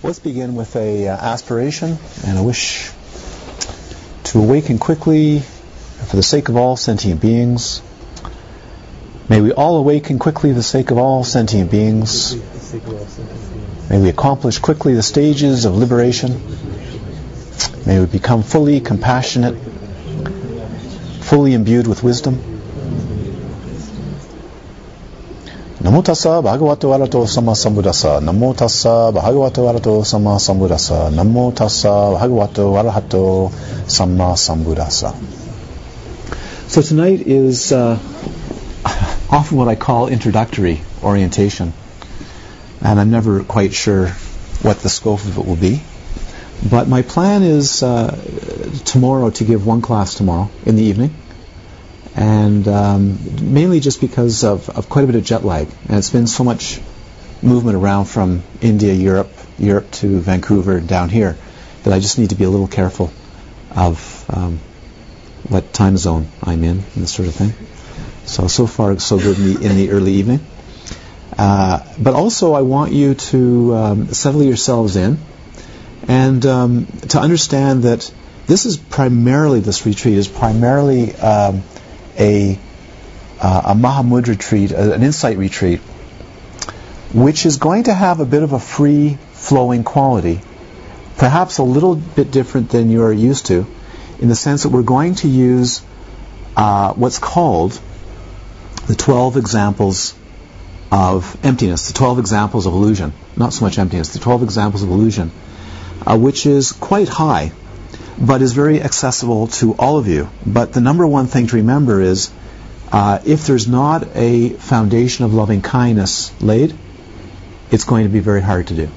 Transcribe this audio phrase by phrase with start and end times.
[0.00, 2.92] Let's begin with a uh, aspiration and a wish
[4.24, 7.82] to awaken quickly for the sake of all sentient beings.
[9.28, 12.36] May we all awaken quickly for the sake of all sentient beings.
[13.90, 16.42] May we accomplish quickly the stages of liberation.
[17.84, 19.56] May we become fully compassionate,
[21.22, 22.57] fully imbued with wisdom.
[25.88, 26.90] Namo tassa bhagavato.
[28.20, 30.04] Namo tassa bhagavato.
[31.10, 33.50] Namo tassa bhagavato arahato.
[36.68, 37.98] So tonight is uh,
[39.30, 41.72] often what I call introductory orientation.
[42.82, 44.08] And I'm never quite sure
[44.60, 45.80] what the scope of it will be.
[46.68, 48.14] But my plan is uh,
[48.84, 51.14] tomorrow to give one class tomorrow in the evening
[52.18, 55.68] and um, mainly just because of, of, quite a bit of jet lag.
[55.88, 56.80] And it's been so much
[57.42, 61.36] movement around from India, Europe, Europe to Vancouver, down here,
[61.84, 63.12] that I just need to be a little careful
[63.70, 64.58] of um,
[65.48, 67.52] what time zone I'm in and this sort of thing.
[68.24, 70.40] So so far so good in the, in the early evening.
[71.38, 75.18] Uh, but also I want you to um, settle yourselves in
[76.08, 78.12] and um, to understand that
[78.48, 81.62] this is primarily this retreat is primarily um,
[82.18, 82.58] a,
[83.40, 85.80] uh, a Mahamudra retreat, an insight retreat,
[87.12, 90.40] which is going to have a bit of a free flowing quality,
[91.16, 93.66] perhaps a little bit different than you're used to,
[94.20, 95.80] in the sense that we're going to use
[96.56, 97.78] uh, what's called
[98.88, 100.14] the 12 examples
[100.90, 104.88] of emptiness, the 12 examples of illusion, not so much emptiness, the 12 examples of
[104.88, 105.30] illusion,
[106.06, 107.52] uh, which is quite high
[108.20, 110.28] but is very accessible to all of you.
[110.44, 112.30] But the number one thing to remember is
[112.90, 116.74] uh, if there's not a foundation of loving kindness laid,
[117.70, 118.88] it's going to be very hard to do.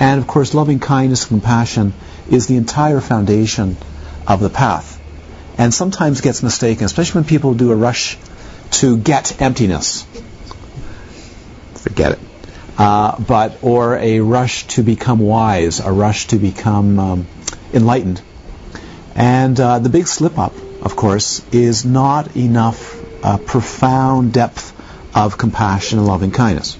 [0.00, 1.94] And of course, loving kindness and compassion
[2.30, 3.76] is the entire foundation
[4.26, 5.00] of the path.
[5.58, 8.18] And sometimes gets mistaken, especially when people do a rush
[8.72, 10.04] to get emptiness.
[11.74, 12.18] Forget it.
[12.78, 17.26] Uh, but or a rush to become wise, a rush to become um,
[17.72, 18.20] enlightened.
[19.14, 24.72] And uh, the big slip up, of course, is not enough uh, profound depth
[25.14, 26.78] of compassion and loving kindness.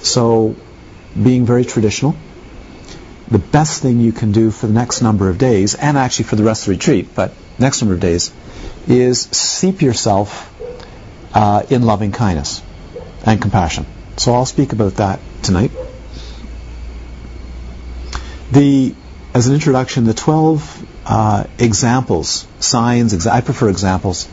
[0.00, 0.54] So,
[1.20, 2.14] being very traditional,
[3.28, 6.36] the best thing you can do for the next number of days, and actually for
[6.36, 8.32] the rest of the retreat, but next number of days,
[8.86, 10.52] is seep yourself
[11.34, 12.62] uh, in loving kindness
[13.24, 13.86] and compassion.
[14.16, 15.70] So I'll speak about that tonight.
[18.52, 18.94] The,
[19.32, 24.28] as an introduction, the 12 uh, examples, signs, exa- I prefer examples,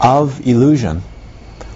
[0.00, 1.02] of illusion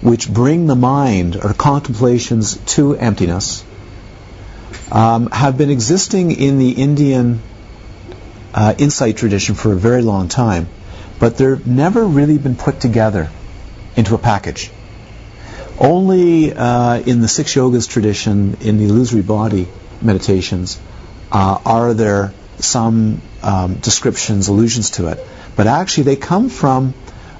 [0.01, 3.63] which bring the mind or contemplations to emptiness
[4.91, 7.39] um, have been existing in the Indian
[8.55, 10.67] uh, insight tradition for a very long time,
[11.19, 13.29] but they've never really been put together
[13.95, 14.71] into a package.
[15.77, 19.67] Only uh, in the six yogas tradition, in the illusory body
[20.01, 20.79] meditations,
[21.31, 25.19] uh, are there some um, descriptions, allusions to it.
[25.55, 26.93] But actually, they come from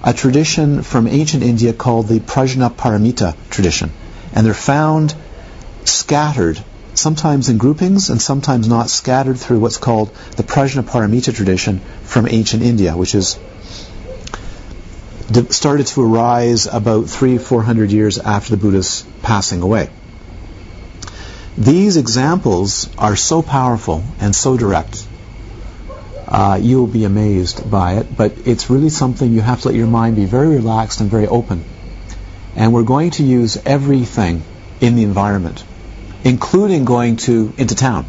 [0.04, 3.92] a tradition from ancient India called the Prajnaparamita tradition.
[4.34, 5.14] And they're found
[5.86, 6.62] scattered,
[6.94, 12.64] sometimes in groupings and sometimes not, scattered through what's called the Prajnaparamita tradition from ancient
[12.64, 13.38] India, which is
[15.50, 19.90] started to arise about three, four hundred years after the Buddha's passing away.
[21.58, 25.08] These examples are so powerful and so direct
[26.32, 28.16] uh, you'll be amazed by it.
[28.16, 31.28] But it's really something you have to let your mind be very relaxed and very
[31.28, 31.64] open.
[32.56, 34.44] And we're going to use everything
[34.80, 35.64] in the environment,
[36.24, 38.06] including going to into town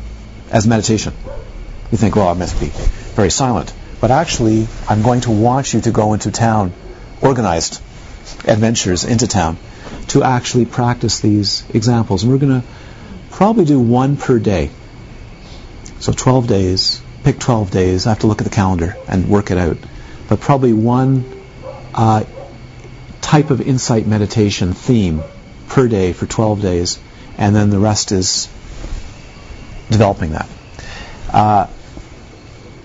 [0.51, 1.13] as meditation.
[1.91, 2.71] You think, well, I must be
[3.15, 3.75] very silent.
[4.01, 6.73] But actually, I'm going to want you to go into town,
[7.21, 7.81] organized
[8.45, 9.59] adventures into town,
[10.09, 12.23] to actually practice these examples.
[12.23, 12.67] And we're going to
[13.31, 14.71] probably do one per day.
[16.01, 18.07] So 12 days, pick 12 days.
[18.07, 19.79] I have to look at the calendar and work it out.
[20.29, 21.25] But probably one
[21.95, 22.25] uh,
[23.21, 25.23] type of insight meditation theme
[25.69, 26.99] per day for 12 days,
[27.39, 28.47] and then the rest is
[29.91, 30.49] developing that.
[31.33, 31.67] Uh,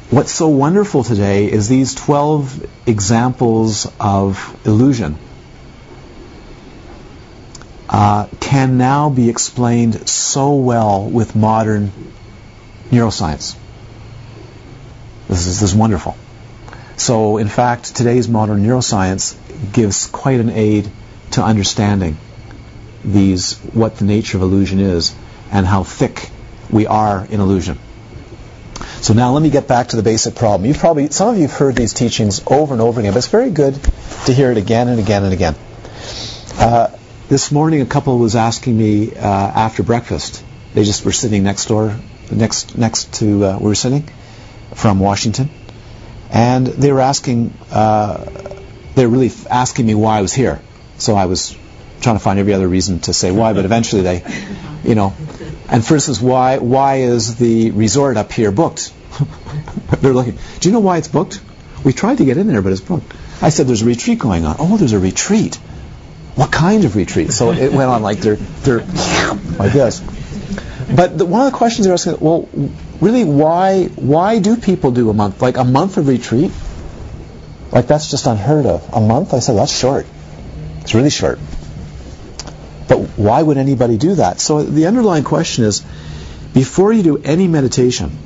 [0.10, 5.18] what's so wonderful today is these 12 examples of illusion
[7.90, 11.92] uh, can now be explained so well with modern
[12.90, 13.56] neuroscience.
[15.28, 16.16] This is, this is wonderful.
[16.96, 19.36] So, in fact, today's modern neuroscience
[19.74, 20.90] gives quite an aid
[21.32, 22.18] to understanding
[23.04, 25.14] these, what the nature of illusion is,
[25.52, 26.30] and how thick
[26.70, 27.78] we are in illusion.
[29.02, 30.66] So now let me get back to the basic problem.
[30.66, 33.28] You've probably some of you have heard these teachings over and over again, but it's
[33.28, 33.80] very good
[34.26, 35.56] to hear it again and again and again.
[36.58, 36.90] Uh,
[37.30, 40.44] this morning, a couple was asking me uh, after breakfast.
[40.74, 41.96] They just were sitting next door,
[42.32, 44.10] next next to uh, we were sitting
[44.78, 45.50] from Washington,
[46.30, 47.54] and they were asking.
[47.72, 48.24] Uh,
[48.94, 50.62] they were really asking me why I was here.
[50.98, 51.56] So I was
[52.02, 54.24] trying to find every other reason to say why, but eventually they,
[54.84, 55.14] you know,
[55.70, 58.94] and for instance, why why is the resort up here booked?
[60.02, 60.38] They're looking.
[60.60, 61.42] Do you know why it's booked?
[61.84, 63.12] We tried to get in there, but it's booked.
[63.42, 64.58] I said there's a retreat going on.
[64.60, 65.56] Oh, there's a retreat.
[66.36, 67.32] What kind of retreat?
[67.32, 68.86] So it went on like they're they're
[69.58, 70.02] like this.
[70.96, 72.48] But the, one of the questions they're asking, well,
[73.02, 75.42] really, why why do people do a month?
[75.42, 76.52] Like a month of retreat?
[77.72, 78.94] Like that's just unheard of.
[78.94, 79.34] A month?
[79.34, 80.06] I said that's short.
[80.82, 81.40] It's really short.
[82.88, 84.40] But why would anybody do that?
[84.40, 85.84] So the underlying question is,
[86.54, 88.18] before you do any meditation,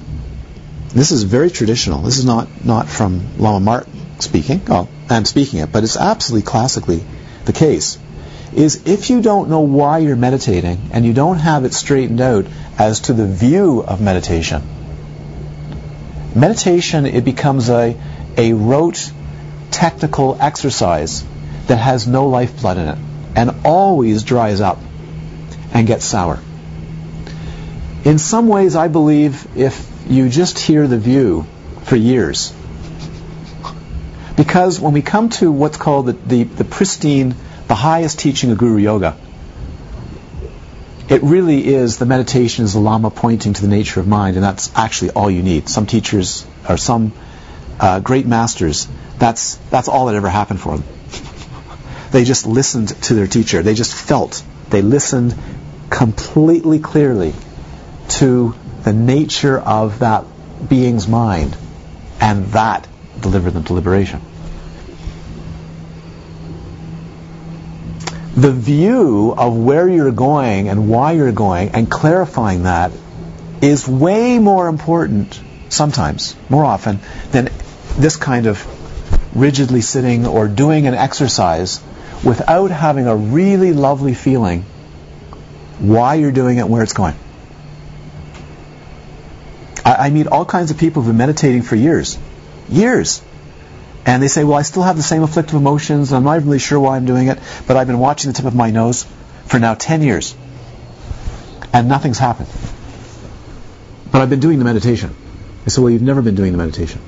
[0.90, 2.02] this is very traditional.
[2.02, 3.88] This is not, not from Lama Mark
[4.20, 4.62] speaking.
[4.68, 7.04] Well, I'm speaking it, but it's absolutely classically
[7.46, 7.98] the case.
[8.54, 12.46] Is if you don't know why you're meditating and you don't have it straightened out
[12.78, 14.62] as to the view of meditation,
[16.36, 17.96] meditation it becomes a
[18.38, 19.12] a rote
[19.72, 21.24] technical exercise
[21.68, 22.98] that has no lifeblood in it
[23.36, 24.80] and always dries up
[25.74, 26.40] and gets sour.
[28.04, 31.46] In some ways, I believe if you just hear the view
[31.84, 32.54] for years,
[34.36, 37.36] because when we come to what's called the, the, the pristine,
[37.72, 39.16] the highest teaching of Guru Yoga,
[41.08, 44.44] it really is the meditation is the Lama pointing to the nature of mind, and
[44.44, 45.70] that's actually all you need.
[45.70, 47.14] Some teachers or some
[47.80, 48.90] uh, great masters,
[49.20, 50.86] that's that's all that ever happened for them.
[52.12, 53.64] They just listened to their teacher.
[53.64, 54.44] They just felt.
[54.70, 55.34] They listened
[55.90, 57.34] completely clearly
[58.20, 58.54] to
[58.84, 60.26] the nature of that
[60.68, 61.56] being's mind,
[62.20, 62.86] and that
[63.22, 64.22] delivered them to liberation.
[68.36, 72.92] The view of where you're going and why you're going and clarifying that
[73.62, 75.40] is way more important
[75.70, 77.00] sometimes, more often,
[77.32, 77.50] than
[77.98, 78.66] this kind of
[79.36, 81.82] rigidly sitting or doing an exercise
[82.24, 84.64] without having a really lovely feeling
[85.80, 87.16] why you're doing it and where it's going.
[89.86, 92.18] I, I meet all kinds of people who've been meditating for years.
[92.70, 93.22] Years.
[94.06, 96.60] And they say, well, I still have the same afflictive emotions, and I'm not really
[96.60, 97.38] sure why I'm doing it,
[97.68, 99.06] but I've been watching the tip of my nose
[99.46, 100.36] for now 10 years.
[101.74, 102.50] And nothing's happened.
[104.12, 105.16] But I've been doing the meditation.
[105.66, 107.02] I said, well, you've never been doing the meditation.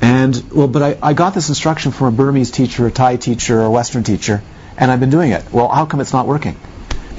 [0.00, 3.60] And, well, but I, I got this instruction from a Burmese teacher, a Thai teacher,
[3.60, 4.42] a Western teacher,
[4.78, 5.52] and I've been doing it.
[5.52, 6.56] Well, how come it's not working?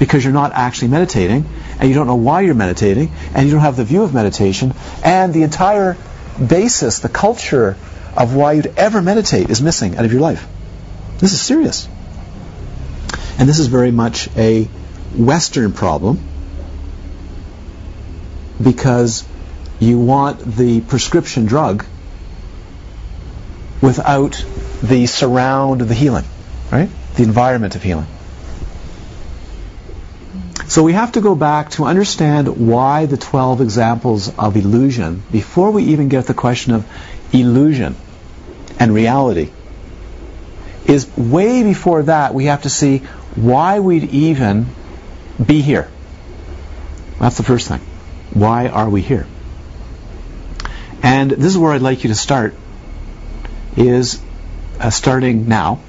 [0.00, 1.46] Because you're not actually meditating,
[1.78, 4.74] and you don't know why you're meditating, and you don't have the view of meditation,
[5.04, 5.96] and the entire
[6.44, 7.76] basis, the culture
[8.16, 10.46] of why you'd ever meditate is missing out of your life.
[11.18, 11.88] This is serious.
[13.38, 14.64] And this is very much a
[15.16, 16.18] Western problem
[18.62, 19.24] because
[19.80, 21.84] you want the prescription drug
[23.80, 24.44] without
[24.82, 26.24] the surround of the healing,
[26.70, 26.88] right?
[27.16, 28.06] The environment of healing.
[30.68, 35.70] So we have to go back to understand why the 12 examples of illusion before
[35.70, 36.86] we even get the question of
[37.32, 37.96] illusion
[38.78, 39.50] and reality.
[40.86, 42.98] Is way before that we have to see
[43.34, 44.66] why we'd even
[45.44, 45.88] be here.
[47.18, 47.80] That's the first thing.
[48.34, 49.26] Why are we here?
[51.02, 52.54] And this is where I'd like you to start
[53.76, 54.20] is
[54.80, 55.80] uh, starting now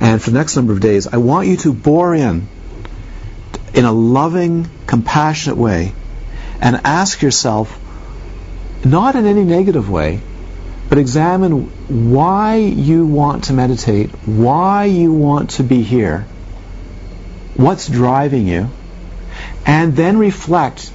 [0.00, 2.48] and for the next number of days, I want you to bore in
[3.74, 5.92] in a loving, compassionate way
[6.60, 7.78] and ask yourself,
[8.84, 10.20] not in any negative way,
[10.88, 16.26] but examine why you want to meditate, why you want to be here,
[17.54, 18.68] what's driving you,
[19.66, 20.90] and then reflect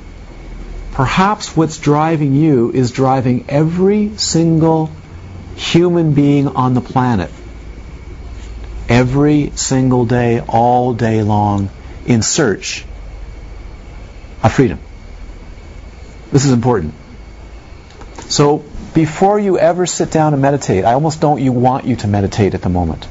[0.94, 4.92] perhaps what's driving you is driving every single
[5.56, 7.32] human being on the planet
[8.90, 11.70] every single day, all day long,
[12.06, 12.86] in search
[14.44, 14.80] of freedom.
[16.32, 16.94] This is important.
[18.28, 18.64] So
[18.94, 22.54] before you ever sit down and meditate, I almost don't you want you to meditate
[22.54, 23.08] at the moment.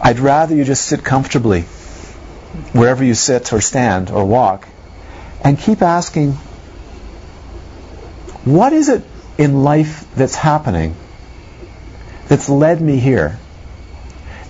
[0.00, 1.62] I'd rather you just sit comfortably
[2.72, 4.66] wherever you sit or stand or walk
[5.42, 6.32] and keep asking,
[8.44, 9.02] what is it
[9.38, 10.96] in life that's happening
[12.28, 13.38] that's led me here?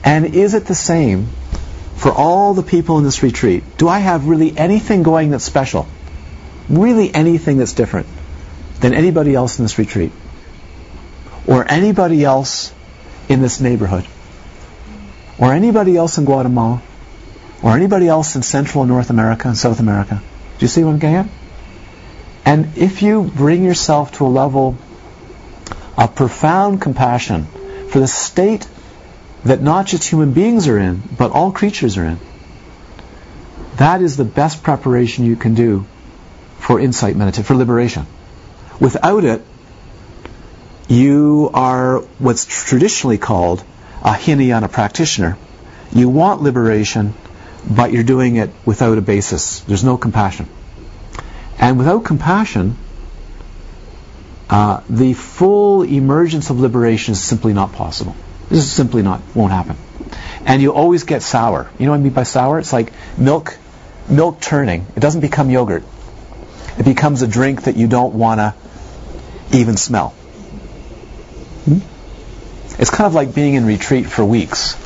[0.04, 1.26] And is it the same
[1.96, 5.86] for all the people in this retreat, do I have really anything going that's special?
[6.68, 8.06] Really anything that's different
[8.84, 10.12] than anybody else in this retreat?
[11.46, 12.70] Or anybody else
[13.30, 14.04] in this neighborhood?
[15.38, 16.82] Or anybody else in Guatemala?
[17.62, 20.20] Or anybody else in Central and North America and South America?
[20.58, 21.28] Do you see what I'm getting at?
[22.44, 24.76] And if you bring yourself to a level
[25.96, 27.46] of profound compassion
[27.88, 28.68] for the state
[29.46, 32.18] that not just human beings are in, but all creatures are in.
[33.76, 35.86] That is the best preparation you can do
[36.58, 38.06] for insight meditation, for liberation.
[38.80, 39.42] Without it,
[40.88, 43.64] you are what's traditionally called
[44.02, 45.36] a Hinayana practitioner.
[45.92, 47.14] You want liberation,
[47.68, 49.60] but you're doing it without a basis.
[49.60, 50.48] There's no compassion.
[51.58, 52.76] And without compassion,
[54.50, 58.14] uh, the full emergence of liberation is simply not possible.
[58.50, 59.76] This is simply not won't happen.
[60.44, 61.70] And you always get sour.
[61.78, 62.58] You know what I mean by sour?
[62.58, 63.56] It's like milk
[64.08, 64.86] milk turning.
[64.94, 65.82] It doesn't become yogurt.
[66.78, 68.54] It becomes a drink that you don't want to
[69.56, 70.10] even smell.
[71.64, 71.78] Hmm?
[72.78, 74.76] It's kind of like being in retreat for weeks.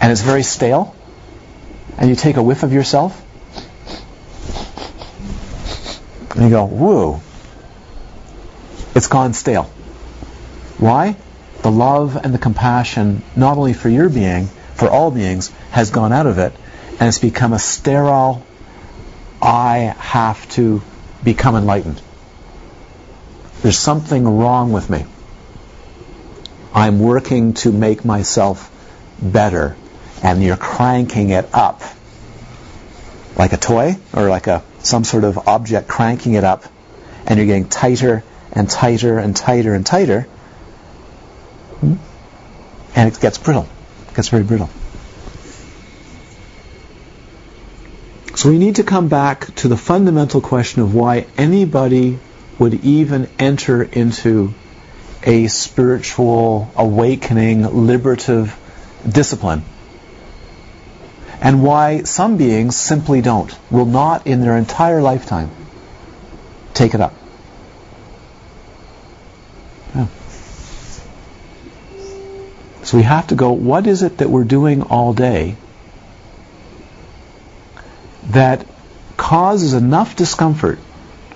[0.00, 0.94] And it's very stale.
[1.98, 3.20] And you take a whiff of yourself.
[6.34, 7.20] And you go, whoa.
[8.94, 9.64] It's gone stale.
[10.78, 11.16] Why?
[11.62, 16.12] the love and the compassion, not only for your being, for all beings, has gone
[16.12, 16.52] out of it,
[16.98, 18.44] and it's become a sterile,
[19.42, 20.82] I have to
[21.24, 22.00] become enlightened.
[23.62, 25.04] There's something wrong with me.
[26.74, 28.70] I'm working to make myself
[29.20, 29.76] better,
[30.22, 31.82] and you're cranking it up
[33.36, 36.64] like a toy or like a some sort of object cranking it up,
[37.26, 40.26] and you're getting tighter and tighter and tighter and tighter?
[41.82, 41.98] And
[42.96, 43.68] it gets brittle.
[44.08, 44.70] It gets very brittle.
[48.40, 52.18] So we need to come back to the fundamental question of why anybody
[52.58, 54.54] would even enter into
[55.22, 58.58] a spiritual, awakening, liberative
[59.06, 59.62] discipline.
[61.42, 65.50] And why some beings simply don't, will not in their entire lifetime
[66.72, 67.12] take it up.
[69.94, 70.06] Yeah.
[72.84, 75.56] So we have to go, what is it that we're doing all day
[78.28, 78.66] that
[79.16, 80.78] causes enough discomfort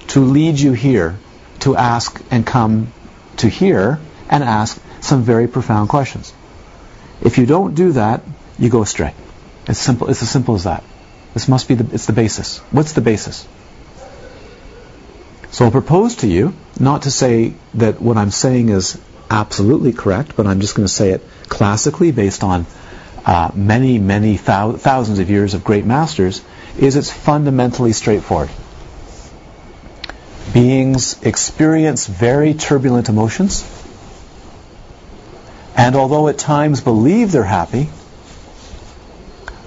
[0.09, 1.19] to lead you here
[1.61, 2.93] to ask and come
[3.39, 3.99] to here
[4.29, 6.33] and ask some very profound questions.
[7.23, 8.23] If you don't do that,
[8.59, 9.15] you go astray.
[9.67, 10.09] It's simple.
[10.09, 10.85] It's as simple as that.
[11.33, 11.95] This must be the.
[11.95, 12.59] It's the basis.
[12.71, 13.47] What's the basis?
[15.51, 19.01] So I'll propose to you not to say that what I'm saying is
[19.31, 22.67] absolutely correct, but I'm just going to say it classically based on
[23.25, 26.43] uh, many, many thou- thousands of years of great masters,
[26.79, 28.51] is it's fundamentally straightforward.
[30.53, 33.65] Beings experience very turbulent emotions,
[35.77, 37.89] and although at times believe they're happy,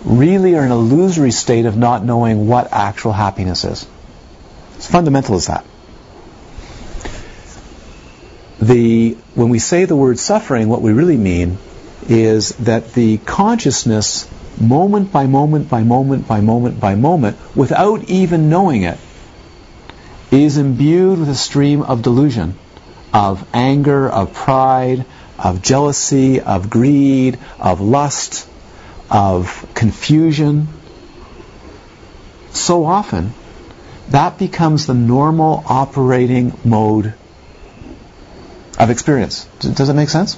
[0.03, 3.85] really are in an illusory state of not knowing what actual happiness is.
[4.75, 5.65] It's fundamental as that
[8.59, 11.57] the when we say the word suffering, what we really mean
[12.09, 14.27] is that the consciousness,
[14.59, 18.97] moment by moment by moment by moment by moment, without even knowing it,
[20.31, 22.55] is imbued with a stream of delusion,
[23.13, 25.05] of anger, of pride,
[25.39, 28.47] of jealousy, of greed, of lust,
[29.09, 30.67] of confusion.
[32.51, 33.33] So often,
[34.09, 37.13] that becomes the normal operating mode
[38.79, 39.45] of experience.
[39.59, 40.37] Does that make sense?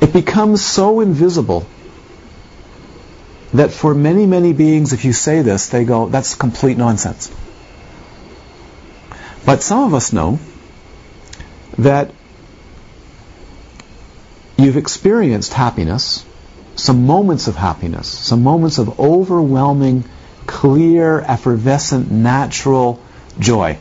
[0.00, 1.66] It becomes so invisible
[3.54, 7.30] that for many, many beings, if you say this, they go, that's complete nonsense.
[9.44, 10.38] But some of us know
[11.78, 12.10] that
[14.56, 16.24] you've experienced happiness,
[16.74, 20.04] some moments of happiness, some moments of overwhelming
[20.46, 23.00] clear, effervescent, natural
[23.38, 23.78] joy.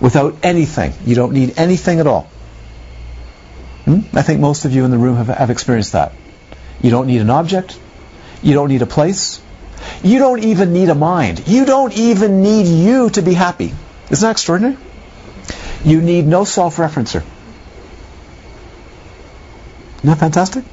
[0.00, 0.94] Without anything.
[1.04, 2.31] You don't need anything at all.
[3.84, 4.00] Hmm?
[4.12, 6.12] I think most of you in the room have, have experienced that.
[6.80, 7.78] You don't need an object.
[8.42, 9.40] You don't need a place.
[10.02, 11.46] You don't even need a mind.
[11.48, 13.72] You don't even need you to be happy.
[14.10, 14.76] Isn't that extraordinary?
[15.84, 17.22] You need no self-referencer.
[19.96, 20.64] Isn't that fantastic?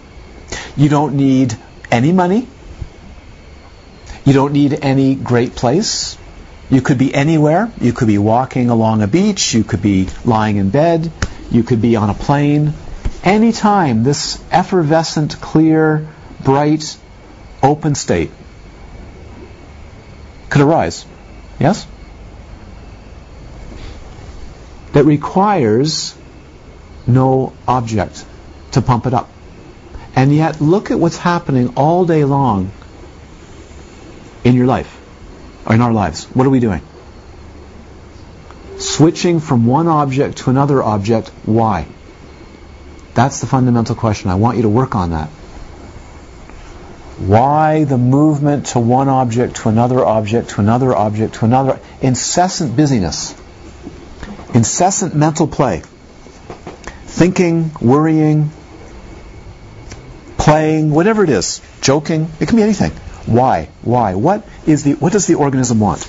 [0.75, 1.55] You don't need
[1.91, 2.47] any money.
[4.25, 6.17] You don't need any great place.
[6.69, 7.71] You could be anywhere.
[7.81, 9.53] You could be walking along a beach.
[9.55, 11.11] You could be lying in bed.
[11.49, 12.73] You could be on a plane.
[13.23, 16.07] Anytime this effervescent, clear,
[16.43, 16.97] bright,
[17.61, 18.31] open state
[20.49, 21.05] could arise.
[21.59, 21.85] Yes?
[24.93, 26.15] That requires
[27.05, 28.25] no object
[28.71, 29.29] to pump it up.
[30.15, 32.71] And yet, look at what's happening all day long
[34.43, 34.99] in your life,
[35.65, 36.25] or in our lives.
[36.33, 36.81] What are we doing?
[38.77, 41.29] Switching from one object to another object.
[41.45, 41.85] Why?
[43.19, 44.29] That's the fundamental question.
[44.29, 45.27] I want you to work on that.
[47.19, 51.81] Why the movement to one object to another object to another object to another?
[51.99, 53.35] Incessant busyness.
[54.53, 55.81] Incessant mental play.
[57.07, 58.51] Thinking, worrying,
[60.37, 62.31] playing, whatever it is, joking.
[62.39, 62.91] It can be anything.
[63.25, 63.67] Why?
[63.81, 64.15] Why?
[64.15, 65.99] What is the what does the organism want?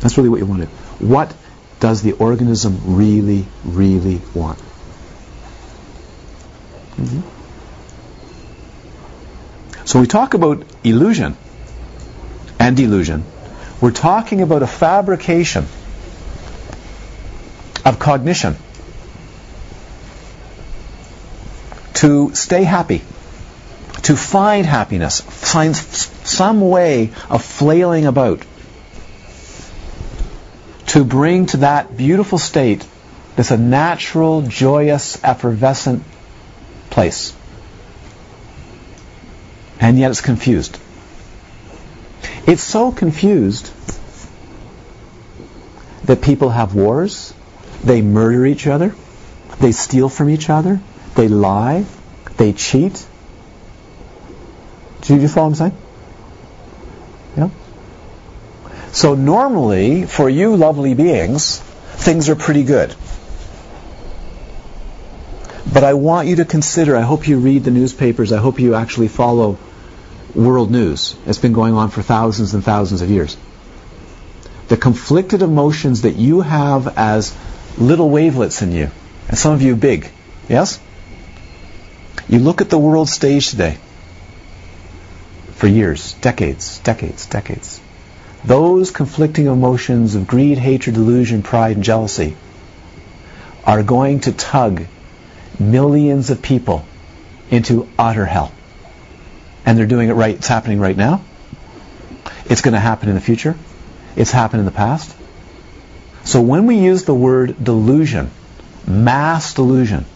[0.00, 0.68] That's really what you wanted.
[0.98, 1.32] What
[1.78, 4.58] does the organism really, really want?
[6.98, 7.20] Mm-hmm.
[9.86, 11.36] So we talk about illusion
[12.58, 13.24] and delusion.
[13.80, 15.66] We're talking about a fabrication
[17.84, 18.56] of cognition
[21.94, 23.02] to stay happy,
[24.02, 28.42] to find happiness, find some way of flailing about
[30.88, 32.84] to bring to that beautiful state
[33.36, 36.02] that's a natural, joyous, effervescent
[36.90, 37.34] place
[39.80, 40.78] and yet it's confused.
[42.46, 43.70] It's so confused
[46.04, 47.34] that people have wars,
[47.84, 48.94] they murder each other,
[49.60, 50.80] they steal from each other,
[51.14, 51.84] they lie,
[52.36, 53.06] they cheat.
[55.02, 55.82] Do you follow what I'm saying?
[57.36, 57.50] Yeah?
[58.92, 62.94] So normally, for you lovely beings, things are pretty good.
[65.78, 68.74] But I want you to consider, I hope you read the newspapers, I hope you
[68.74, 69.58] actually follow
[70.34, 71.14] world news.
[71.24, 73.36] It's been going on for thousands and thousands of years.
[74.66, 77.32] The conflicted emotions that you have as
[77.78, 78.90] little wavelets in you,
[79.28, 80.10] and some of you big,
[80.48, 80.80] yes?
[82.28, 83.78] You look at the world stage today
[85.52, 87.80] for years, decades, decades, decades.
[88.44, 92.36] Those conflicting emotions of greed, hatred, delusion, pride, and jealousy
[93.64, 94.82] are going to tug
[95.58, 96.84] millions of people
[97.50, 98.52] into utter hell
[99.68, 100.34] and they're doing it right.
[100.34, 101.22] It's happening right now.
[102.46, 103.54] It's going to happen in the future.
[104.16, 105.14] It's happened in the past.
[106.24, 108.30] So when we use the word delusion,
[108.86, 110.06] mass delusion,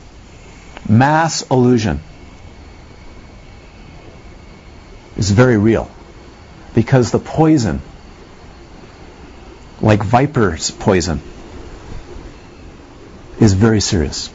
[0.88, 2.00] mass illusion,
[5.16, 5.90] is very real.
[6.74, 7.82] Because the poison,
[9.82, 11.20] like viper's poison,
[13.38, 14.30] is very serious.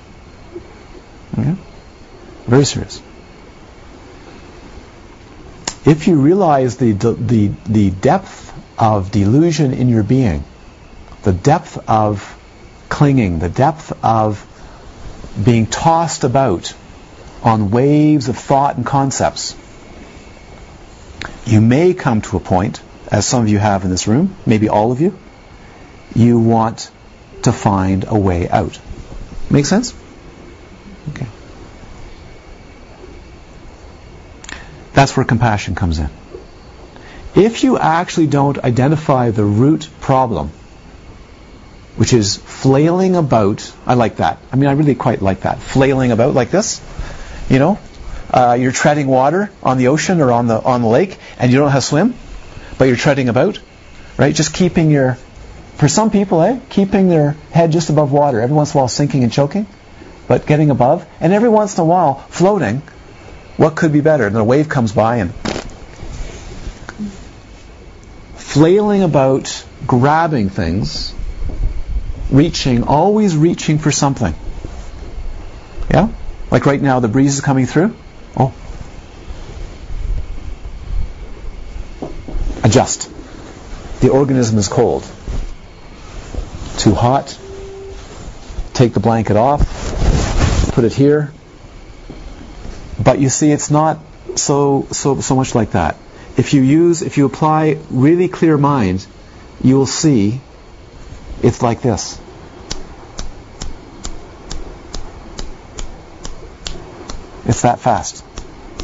[1.37, 1.55] Okay?
[2.47, 3.01] Very serious
[5.87, 10.43] if you realize the, the, the depth of delusion in your being,
[11.23, 12.37] the depth of
[12.89, 14.45] clinging, the depth of
[15.41, 16.73] being tossed about
[17.41, 19.55] on waves of thought and concepts,
[21.45, 24.67] you may come to a point, as some of you have in this room, maybe
[24.67, 25.17] all of you,
[26.13, 26.91] you want
[27.43, 28.77] to find a way out.
[29.49, 29.93] Make sense?
[31.09, 31.27] Okay.
[34.93, 36.09] That's where compassion comes in.
[37.35, 40.49] If you actually don't identify the root problem,
[41.97, 44.39] which is flailing about, I like that.
[44.51, 45.59] I mean, I really quite like that.
[45.59, 46.81] Flailing about like this,
[47.47, 47.77] you know,
[48.31, 51.57] uh, you're treading water on the ocean or on the on the lake, and you
[51.57, 52.15] don't know how to swim,
[52.77, 53.59] but you're treading about,
[54.17, 54.33] right?
[54.33, 55.17] Just keeping your,
[55.75, 58.41] for some people, eh, keeping their head just above water.
[58.41, 59.67] Every once in a while, sinking and choking,
[60.27, 62.81] but getting above, and every once in a while, floating
[63.57, 64.27] what could be better?
[64.27, 65.33] And a wave comes by and
[68.35, 71.13] flailing about, grabbing things,
[72.31, 74.33] reaching, always reaching for something.
[75.91, 76.09] Yeah?
[76.51, 77.95] Like right now, the breeze is coming through.
[78.37, 78.53] Oh.
[82.63, 83.11] Adjust.
[84.01, 85.03] The organism is cold.
[86.77, 87.37] Too hot.
[88.73, 90.06] Take the blanket off.
[90.77, 91.33] Put it here.
[93.03, 93.97] But you see, it's not
[94.35, 95.97] so so so much like that.
[96.37, 99.03] If you use, if you apply really clear mind,
[99.63, 100.39] you will see
[101.41, 102.21] it's like this.
[107.47, 108.23] It's that fast.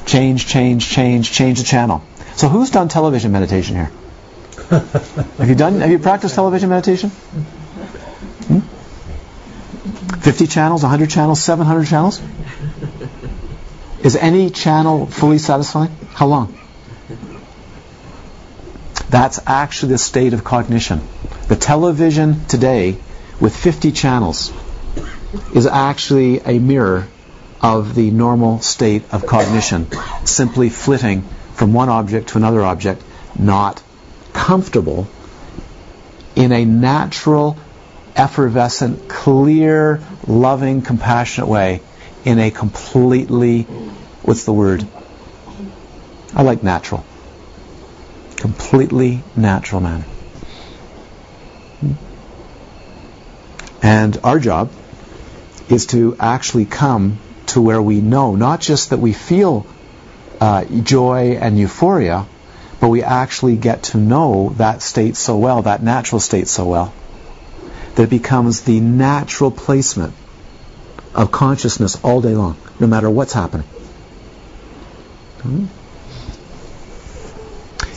[0.07, 2.03] Change, change, change, change the channel.
[2.35, 3.91] So who's done television meditation here?
[5.37, 5.79] have you done?
[5.81, 7.11] Have you practiced television meditation?
[10.23, 10.29] Hmm?
[10.29, 12.21] 50 channels, 100 channels, 700 channels?
[14.03, 15.95] Is any channel fully satisfying?
[16.13, 16.57] How long?
[19.09, 21.01] That's actually the state of cognition.
[21.47, 22.97] The television today
[23.39, 24.51] with 50 channels
[25.53, 27.07] is actually a mirror
[27.61, 29.87] of the normal state of cognition,
[30.25, 31.21] simply flitting
[31.53, 33.01] from one object to another object,
[33.37, 33.81] not
[34.33, 35.07] comfortable
[36.35, 37.57] in a natural,
[38.15, 41.81] effervescent, clear, loving, compassionate way,
[42.25, 43.63] in a completely,
[44.23, 44.85] what's the word?
[46.35, 47.03] I like natural
[48.43, 50.03] completely natural manner.
[53.81, 54.69] And our job
[55.69, 57.19] is to actually come
[57.53, 59.65] to where we know, not just that we feel
[60.41, 62.25] uh, joy and euphoria,
[62.81, 66.93] but we actually get to know that state so well, that natural state so well,
[67.95, 70.13] that becomes the natural placement
[71.13, 73.67] of consciousness all day long, no matter what's happening.
[75.41, 75.65] Hmm?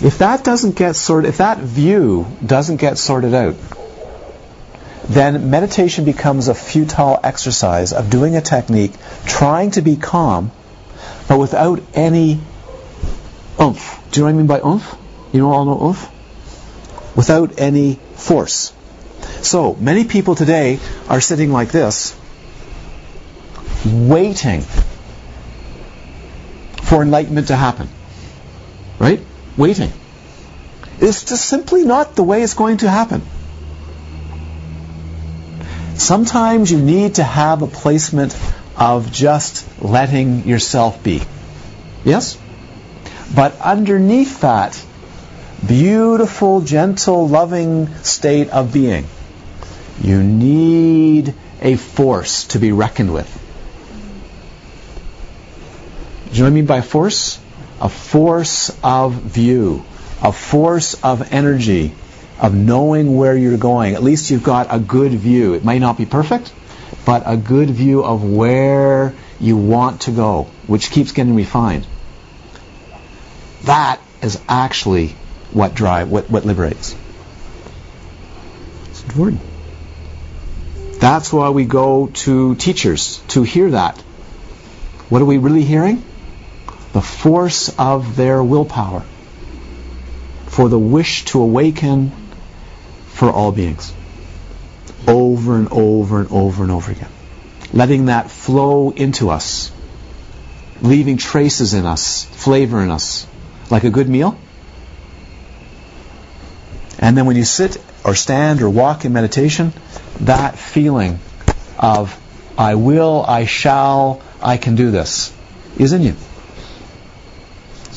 [0.05, 3.57] If that doesn't get sorted, if that view doesn't get sorted out,
[5.09, 8.93] then meditation becomes a futile exercise of doing a technique,
[9.25, 10.51] trying to be calm,
[11.29, 12.41] but without any
[13.61, 14.03] oomph.
[14.11, 14.97] Do you know what I mean by oomph?
[15.33, 17.17] You know all know oomph?
[17.17, 18.73] Without any force.
[19.43, 22.17] So, many people today are sitting like this,
[23.85, 24.63] waiting
[26.83, 27.89] for enlightenment to happen.
[28.99, 29.21] Right?
[29.57, 29.93] waiting.
[31.01, 33.23] It's just simply not the way it's going to happen.
[35.95, 38.37] Sometimes you need to have a placement
[38.77, 41.23] of just letting yourself be.
[42.05, 42.39] Yes?
[43.35, 44.83] But underneath that
[45.67, 49.07] beautiful, gentle, loving state of being,
[50.03, 53.31] you need a force to be reckoned with.
[56.31, 57.39] Do you know what I mean by force?
[57.81, 59.85] a force of view,
[60.23, 61.93] a force of energy,
[62.41, 63.95] of knowing where you're going.
[63.95, 65.55] At least you've got a good view.
[65.55, 66.53] It may not be perfect,
[67.05, 71.87] but a good view of where you want to go, which keeps getting refined.
[73.65, 75.15] That is actually
[75.53, 76.95] what drive what, what liberates.
[78.91, 79.41] It's important.
[81.07, 83.97] That's why we go to teachers to hear that.
[85.09, 86.03] What are we really hearing?
[86.97, 89.05] the force of their willpower
[90.47, 92.11] for the wish to awaken
[93.09, 93.93] for all beings.
[95.07, 97.11] Over and over and over and over again.
[97.75, 99.71] Letting that flow into us,
[100.81, 103.27] leaving traces in us, flavor in us,
[103.69, 104.39] like a good meal.
[106.99, 109.75] And then when you sit or stand or walk in meditation,
[110.21, 111.19] that feeling
[111.79, 112.19] of
[112.59, 115.33] I will, I shall, I can do this
[115.79, 116.15] is in you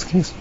[0.09, 0.33] case.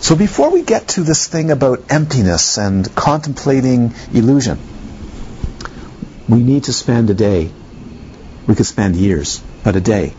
[0.00, 4.58] So before we get to this thing about emptiness and contemplating illusion,
[6.28, 7.50] we need to spend a day.
[8.46, 10.14] We could spend years, but a day.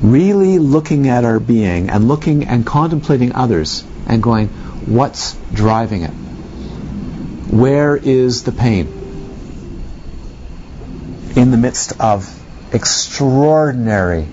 [0.00, 6.12] Really looking at our being and looking and contemplating others and going, what's driving it?
[7.58, 8.86] Where is the pain?
[11.34, 12.28] In the midst of
[12.72, 14.26] extraordinary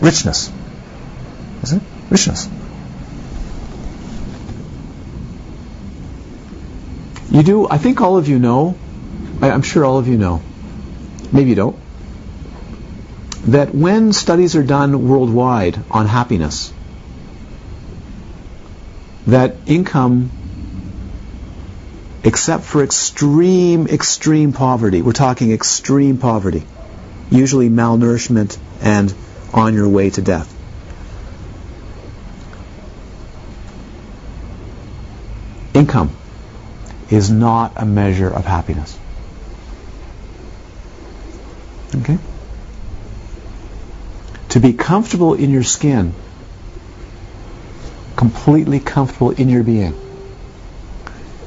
[0.00, 0.52] richness.
[1.62, 1.88] Isn't it?
[2.10, 2.48] Richness.
[7.30, 8.76] You do, I think all of you know,
[9.40, 10.42] I'm sure all of you know,
[11.32, 11.76] maybe you don't,
[13.46, 16.72] that when studies are done worldwide on happiness,
[19.26, 20.30] that income,
[22.22, 26.64] except for extreme, extreme poverty, we're talking extreme poverty,
[27.30, 29.14] usually malnourishment and
[29.52, 30.50] on your way to death.
[35.74, 36.10] Income
[37.10, 38.96] is not a measure of happiness.
[41.96, 42.18] Okay?
[44.50, 46.14] To be comfortable in your skin,
[48.16, 49.94] completely comfortable in your being,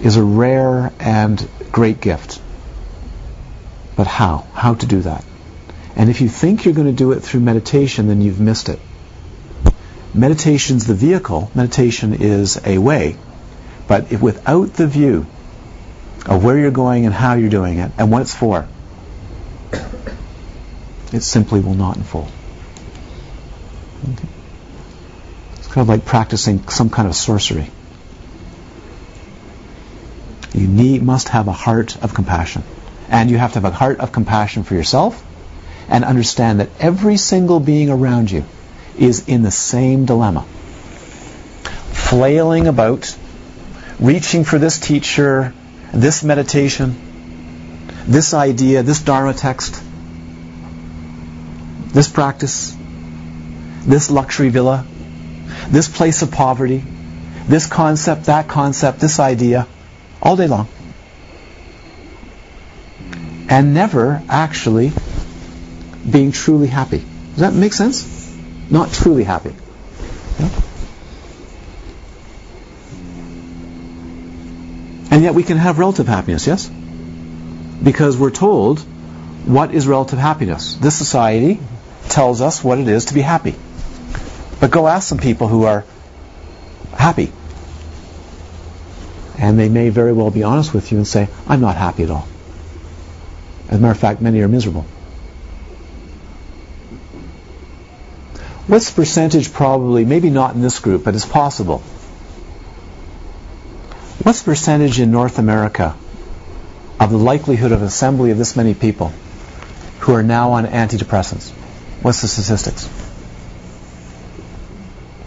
[0.02, 2.42] is a rare and great gift.
[3.96, 4.48] But how?
[4.54, 5.24] How to do that?
[5.96, 8.80] And if you think you're going to do it through meditation, then you've missed it.
[10.14, 11.52] Meditation's the vehicle.
[11.56, 13.18] Meditation is a way.
[13.88, 15.26] But if without the view
[16.26, 18.68] of where you're going and how you're doing it and what it's for,
[21.14, 22.30] it simply will not unfold.
[24.14, 24.28] Okay.
[25.56, 27.70] It's kind of like practicing some kind of sorcery.
[30.52, 32.64] You need, must have a heart of compassion.
[33.10, 35.24] And you have to have a heart of compassion for yourself
[35.88, 38.44] and understand that every single being around you
[38.98, 40.48] is in the same dilemma.
[41.92, 43.16] Flailing about,
[44.00, 45.54] reaching for this teacher,
[45.94, 46.96] this meditation,
[48.08, 49.80] this idea, this Dharma text,
[51.94, 52.76] this practice,
[53.86, 54.84] this luxury villa,
[55.70, 56.84] this place of poverty,
[57.48, 59.68] this concept, that concept, this idea,
[60.22, 60.68] all day long.
[63.50, 64.92] And never actually
[66.10, 67.04] being truly happy.
[67.32, 68.06] Does that make sense?
[68.70, 69.54] Not truly happy.
[70.40, 70.50] Yeah?
[75.10, 76.70] And yet we can have relative happiness, yes?
[77.82, 78.80] Because we're told
[79.46, 80.76] what is relative happiness.
[80.76, 81.60] This society
[82.10, 83.56] tells us what it is to be happy.
[84.60, 85.86] But go ask some people who are
[86.94, 87.32] happy.
[89.38, 92.10] And they may very well be honest with you and say, I'm not happy at
[92.10, 92.28] all.
[93.70, 94.86] As a matter of fact, many are miserable.
[98.66, 101.80] What's the percentage probably, maybe not in this group, but it's possible.
[104.24, 105.96] What's the percentage in North America
[107.00, 109.14] of the likelihood of assembly of this many people
[110.00, 111.52] who are now on antidepressants?
[112.02, 113.07] What's the statistics?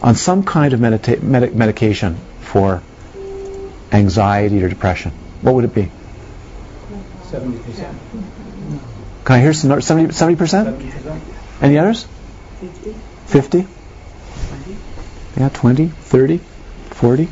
[0.03, 2.83] On some kind of medita- med- medication for
[3.93, 5.91] anxiety or depression, what would it be?
[7.31, 7.61] 70%.
[9.25, 10.37] Can I hear some 70, 70%?
[10.37, 11.21] 70%.
[11.61, 12.07] Any others?
[12.61, 12.95] 50?
[13.27, 13.67] Fifty.
[15.37, 16.39] Yeah, 20, 30,
[16.91, 17.29] 40.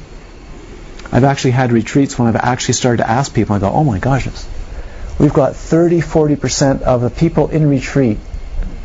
[1.10, 3.98] I've actually had retreats when I've actually started to ask people, I go, oh my
[3.98, 4.28] gosh,
[5.18, 8.18] we've got 30, 40% of the people in retreat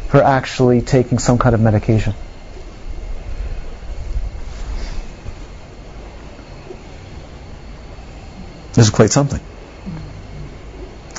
[0.10, 2.14] who are actually taking some kind of medication.
[8.74, 9.40] This is quite something.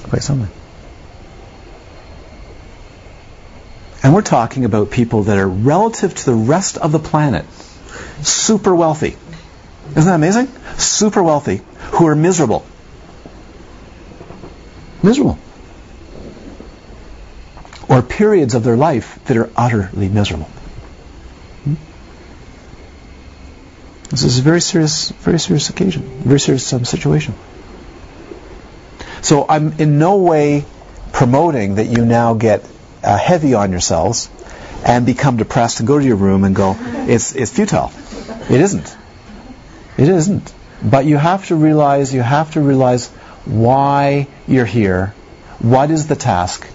[0.08, 0.50] Quite something.
[4.02, 7.46] And we're talking about people that are relative to the rest of the planet
[8.22, 9.16] super wealthy.
[9.90, 10.48] Isn't that amazing?
[10.76, 11.62] Super wealthy
[11.92, 12.66] who are miserable.
[15.02, 15.38] Miserable.
[17.88, 20.48] Or periods of their life that are utterly miserable.
[21.64, 21.74] Hmm?
[24.10, 27.34] This is a very serious, very serious occasion, very serious um, situation.
[29.22, 30.64] So I'm in no way
[31.12, 32.68] promoting that you now get
[33.02, 34.28] uh, heavy on yourselves
[34.84, 36.76] and become depressed and go to your room and go,
[37.08, 37.90] it's, it's futile.
[38.50, 38.96] It isn't.
[39.96, 40.52] It isn't.
[40.82, 43.08] But you have to realize, you have to realize
[43.46, 45.14] why you're here,
[45.60, 46.66] what is the task,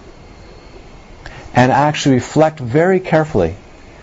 [1.54, 3.56] and actually reflect very carefully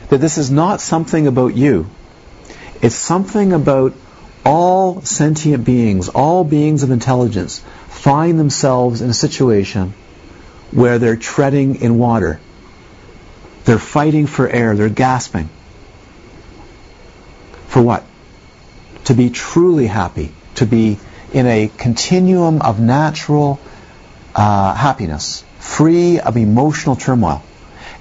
[0.08, 1.90] that this is not something about you.
[2.82, 3.94] It's something about
[4.44, 9.94] all sentient beings, all beings of intelligence find themselves in a situation
[10.70, 12.38] where they're treading in water.
[13.64, 14.76] They're fighting for air.
[14.76, 15.48] They're gasping.
[17.66, 18.04] For what?
[19.06, 20.32] To be truly happy.
[20.56, 20.98] To be
[21.32, 23.58] in a continuum of natural
[24.34, 27.42] uh, happiness, free of emotional turmoil,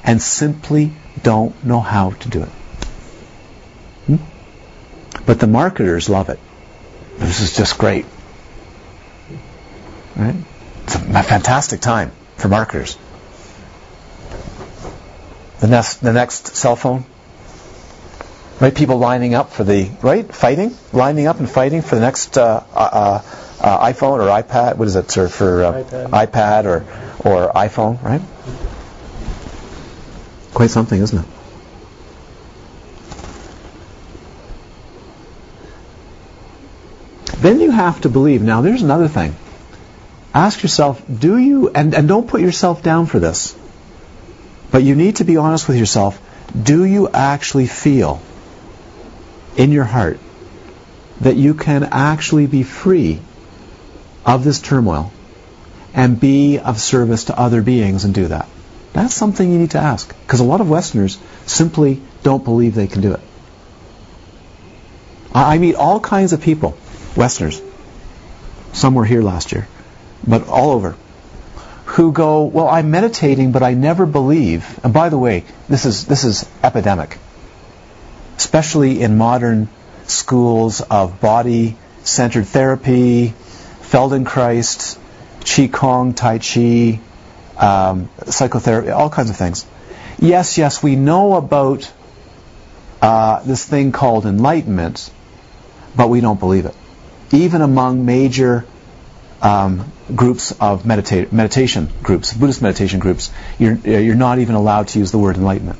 [0.03, 0.91] and simply
[1.23, 2.49] don't know how to do it.
[5.25, 6.39] But the marketers love it.
[7.17, 8.05] This is just great.
[10.15, 10.35] Right?
[10.83, 12.97] It's a fantastic time for marketers.
[15.59, 17.05] The next, the next cell phone,
[18.59, 18.75] right?
[18.75, 22.63] People lining up for the right fighting, lining up and fighting for the next uh,
[22.73, 23.21] uh,
[23.59, 24.77] uh, iPhone or iPad.
[24.77, 25.27] What is it, sir?
[25.27, 26.09] For uh, iPad.
[26.09, 26.85] iPad or
[27.19, 28.21] or iPhone, right?
[30.53, 31.25] Quite something, isn't it?
[37.39, 38.41] Then you have to believe.
[38.41, 39.35] Now, there's another thing.
[40.33, 43.55] Ask yourself, do you, and, and don't put yourself down for this,
[44.71, 46.21] but you need to be honest with yourself.
[46.61, 48.21] Do you actually feel
[49.55, 50.19] in your heart
[51.21, 53.19] that you can actually be free
[54.25, 55.11] of this turmoil
[55.93, 58.47] and be of service to other beings and do that?
[58.91, 60.13] That's something you need to ask.
[60.25, 63.19] Because a lot of Westerners simply don't believe they can do it.
[65.33, 66.77] I I meet all kinds of people,
[67.15, 67.61] Westerners.
[68.73, 69.67] Some were here last year,
[70.27, 70.95] but all over,
[71.85, 74.79] who go, well, I'm meditating, but I never believe.
[74.83, 77.17] And by the way, this is this is epidemic,
[78.37, 79.69] especially in modern
[80.07, 83.33] schools of body-centered therapy,
[83.81, 84.97] Feldenkrais,
[85.41, 86.99] Qigong, Tai Chi,
[87.57, 89.65] um, psychotherapy, all kinds of things.
[90.19, 91.91] Yes, yes, we know about
[93.01, 95.09] uh, this thing called enlightenment,
[95.95, 96.75] but we don't believe it.
[97.31, 98.65] Even among major
[99.41, 104.99] um, groups of medita- meditation groups, Buddhist meditation groups, you're, you're not even allowed to
[104.99, 105.79] use the word enlightenment.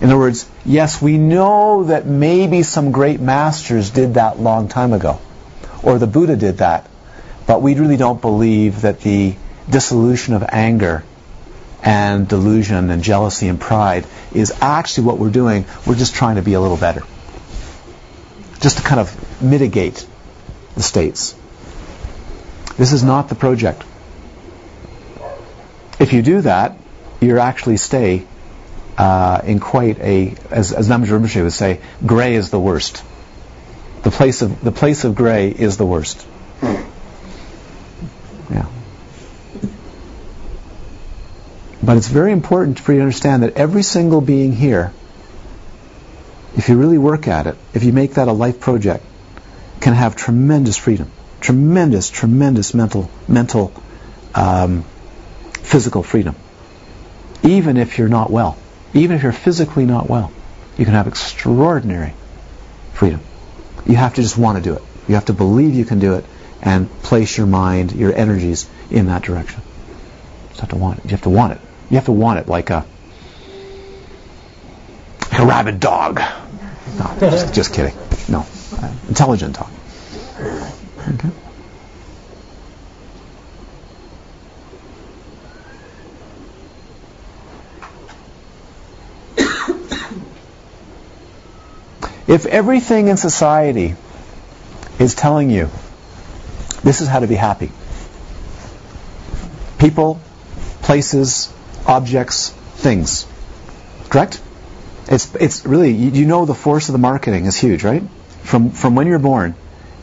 [0.00, 4.92] In other words, yes, we know that maybe some great masters did that long time
[4.92, 5.20] ago,
[5.82, 6.88] or the Buddha did that,
[7.46, 9.34] but we really don't believe that the
[9.68, 11.02] dissolution of anger
[11.82, 15.66] and delusion and jealousy and pride is actually what we're doing.
[15.86, 17.02] We're just trying to be a little better.
[18.60, 20.06] Just to kind of mitigate
[20.74, 21.34] the states.
[22.76, 23.82] This is not the project.
[25.98, 26.76] If you do that,
[27.20, 28.24] you actually stay
[28.96, 33.02] uh, in quite a, as, as Namgyal Rinpoche would say, gray is the worst.
[34.02, 36.26] The place of the place of gray is the worst.
[36.62, 38.66] Yeah.
[41.82, 44.92] But it's very important for you to understand that every single being here,
[46.58, 49.04] if you really work at it, if you make that a life project,
[49.80, 51.08] can have tremendous freedom,
[51.40, 53.72] tremendous, tremendous mental, mental,
[54.34, 54.82] um,
[55.52, 56.34] physical freedom.
[57.44, 58.58] Even if you're not well,
[58.92, 60.32] even if you're physically not well,
[60.76, 62.12] you can have extraordinary
[62.92, 63.20] freedom.
[63.86, 64.82] You have to just want to do it.
[65.06, 66.24] You have to believe you can do it
[66.60, 69.62] and place your mind, your energies in that direction.
[70.54, 71.04] You have to want it.
[71.04, 71.60] You have to want it.
[71.88, 72.84] You have to want it like a
[75.30, 76.20] like a rabid dog.
[76.98, 77.94] No, just, just kidding.
[78.28, 78.46] No,
[79.08, 79.70] intelligent dog.
[81.08, 81.30] Okay.
[92.26, 93.94] If everything in society
[94.98, 95.70] is telling you
[96.84, 97.70] this is how to be happy,
[99.78, 100.20] people,
[100.82, 101.50] places,
[101.86, 103.26] objects, things,
[104.10, 104.42] correct?
[105.08, 108.02] It's, it's really, you, know the force of the marketing is huge, right?
[108.42, 109.54] From, from when you're born,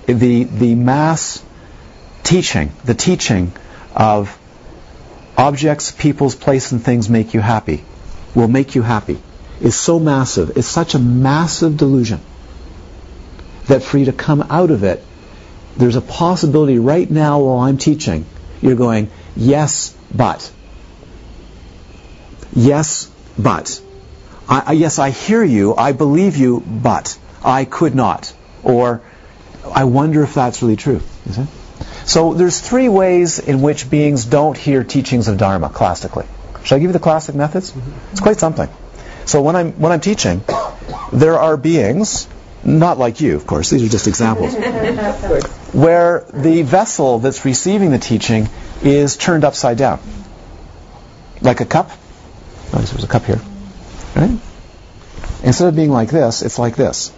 [0.07, 1.43] the, the mass
[2.23, 3.51] teaching, the teaching
[3.95, 4.35] of
[5.37, 7.83] objects, peoples, place, and things make you happy,
[8.33, 9.19] will make you happy
[9.61, 12.19] is so massive, it's such a massive delusion
[13.67, 15.03] that for you to come out of it,
[15.77, 18.25] there's a possibility right now while I'm teaching,
[18.61, 20.51] you're going, yes, but.
[22.53, 23.81] Yes, but.
[24.47, 28.33] I, yes, I hear you, I believe you, but I could not.
[28.63, 29.01] Or
[29.73, 31.01] I wonder if that's really true.
[32.05, 36.25] So there's three ways in which beings don't hear teachings of Dharma classically.
[36.63, 37.73] Should I give you the classic methods?
[38.11, 38.69] It's quite something.
[39.25, 40.43] So when I'm when I'm teaching,
[41.11, 42.27] there are beings,
[42.63, 43.71] not like you, of course.
[43.71, 44.53] These are just examples,
[45.73, 48.49] where the vessel that's receiving the teaching
[48.83, 49.99] is turned upside down,
[51.41, 51.89] like a cup.
[52.71, 53.41] Notice there's a cup here,
[54.15, 54.39] right?
[55.43, 57.11] Instead of being like this, it's like this.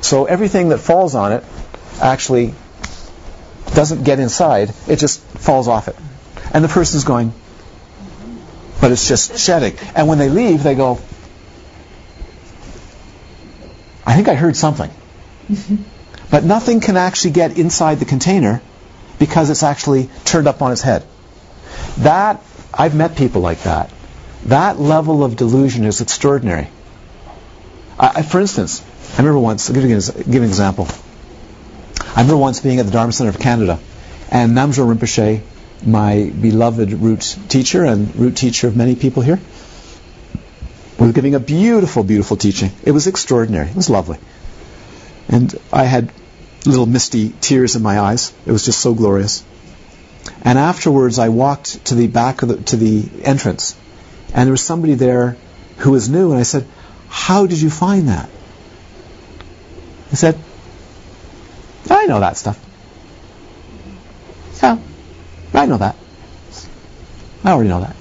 [0.00, 1.44] So everything that falls on it
[2.00, 2.54] actually
[3.74, 5.96] doesn't get inside; it just falls off it,
[6.52, 7.32] and the person's going
[8.84, 9.74] but it's just shedding.
[9.94, 11.00] And when they leave, they go,
[14.04, 14.90] I think I heard something.
[16.30, 18.60] but nothing can actually get inside the container
[19.18, 21.02] because it's actually turned up on its head.
[22.00, 22.42] That,
[22.74, 23.90] I've met people like that.
[24.46, 26.68] That level of delusion is extraordinary.
[27.98, 28.82] I, for instance,
[29.14, 30.88] I remember once, I'll give you, give an example.
[32.00, 33.78] I remember once being at the Dharma Center of Canada,
[34.30, 35.42] and Namgyal Rinpoche
[35.86, 39.40] my beloved root teacher and root teacher of many people here,
[40.98, 42.70] was giving a beautiful, beautiful teaching.
[42.84, 43.68] It was extraordinary.
[43.68, 44.18] It was lovely.
[45.28, 46.12] And I had
[46.64, 48.32] little misty tears in my eyes.
[48.46, 49.44] It was just so glorious.
[50.42, 53.74] And afterwards, I walked to the back of the, to the entrance,
[54.34, 55.36] and there was somebody there
[55.78, 56.66] who was new, and I said,
[57.08, 58.28] "How did you find that?"
[60.10, 60.38] He said,
[61.88, 62.58] "I know that stuff."
[64.62, 64.78] Yeah,
[65.54, 65.96] I know that.
[67.44, 67.96] I already know that.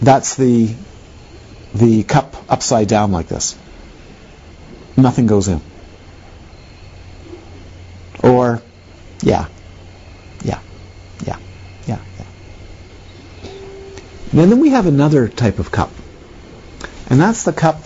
[0.00, 0.74] That's the
[1.74, 3.56] the cup upside down like this.
[4.96, 5.60] Nothing goes in.
[8.22, 8.62] Or,
[9.22, 9.46] yeah,
[10.42, 10.60] yeah,
[11.24, 11.38] yeah,
[11.86, 11.98] yeah.
[14.32, 15.90] And then we have another type of cup.
[17.08, 17.82] And that's the cup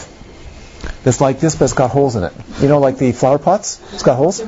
[1.05, 2.33] that's like this, but it's got holes in it.
[2.61, 3.81] You know, like the flower pots?
[3.93, 4.41] It's got holes.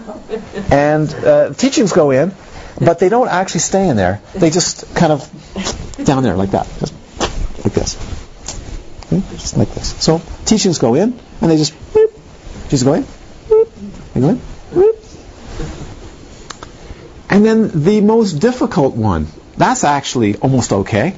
[0.70, 2.32] And uh, teachings go in,
[2.80, 4.20] but they don't actually stay in there.
[4.34, 5.28] They just kind of
[6.04, 6.94] down there like that, just
[7.64, 7.96] like this,
[9.06, 9.22] okay?
[9.36, 9.94] just like this.
[10.02, 11.74] So teachings go in, and they just
[12.68, 13.72] just go in, whoop,
[14.14, 14.40] they go in.
[17.30, 19.26] And then the most difficult one,
[19.56, 21.16] that's actually almost okay,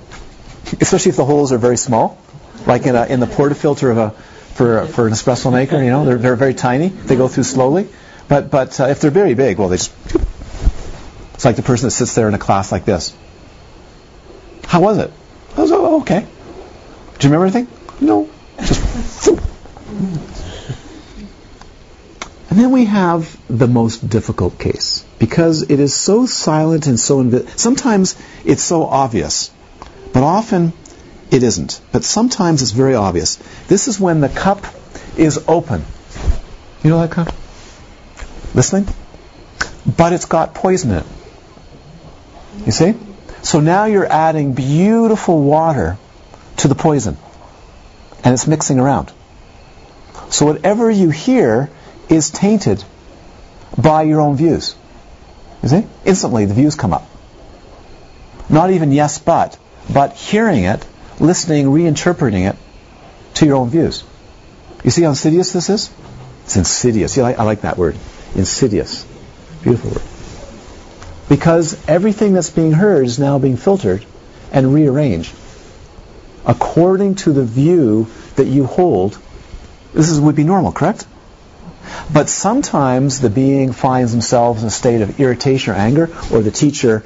[0.80, 2.18] especially if the holes are very small,
[2.66, 4.10] like in a in the portafilter of a
[4.54, 5.82] for for an espresso maker.
[5.82, 6.88] You know, they're they're very tiny.
[6.88, 7.88] They go through slowly.
[8.28, 9.92] But but uh, if they're very big, well, they just.
[11.34, 13.14] It's like the person that sits there in a class like this.
[14.64, 15.12] How was it?
[15.56, 16.20] I was oh, okay.
[16.20, 17.68] Do you remember anything?
[18.00, 18.28] No.
[18.58, 19.28] Just.
[22.56, 27.22] And then we have the most difficult case because it is so silent and so
[27.22, 29.50] invi- sometimes it's so obvious,
[30.16, 30.72] but often
[31.30, 31.78] it isn't.
[31.92, 33.36] But sometimes it's very obvious.
[33.68, 34.64] This is when the cup
[35.18, 35.84] is open.
[36.82, 37.34] You know that cup?
[38.54, 38.88] Listening?
[39.84, 41.06] But it's got poison in it.
[42.64, 42.94] You see?
[43.42, 45.98] So now you're adding beautiful water
[46.56, 47.18] to the poison.
[48.24, 49.12] And it's mixing around.
[50.30, 51.68] So whatever you hear
[52.08, 52.82] is tainted
[53.76, 54.76] by your own views.
[55.62, 55.86] You see?
[56.06, 57.06] Instantly the views come up.
[58.48, 59.58] Not even yes but,
[59.92, 60.86] but hearing it,
[61.20, 62.56] listening, reinterpreting it
[63.34, 64.04] to your own views.
[64.84, 65.90] You see how insidious this is?
[66.44, 67.12] It's insidious.
[67.12, 67.96] See, I like that word.
[68.34, 69.04] Insidious.
[69.62, 70.02] Beautiful word.
[71.28, 74.04] Because everything that's being heard is now being filtered
[74.52, 75.32] and rearranged
[76.46, 78.06] according to the view
[78.36, 79.18] that you hold.
[79.92, 81.06] This is, would be normal, correct?
[82.12, 86.50] But sometimes the being finds themselves in a state of irritation or anger, or the
[86.50, 87.02] teacher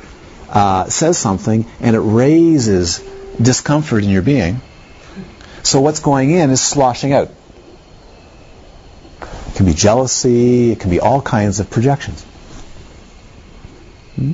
[0.50, 2.98] uh, says something and it raises
[3.40, 4.60] discomfort in your being.
[5.62, 7.30] So what's going in is sloshing out.
[9.20, 12.22] It can be jealousy, it can be all kinds of projections.
[14.16, 14.32] Hmm?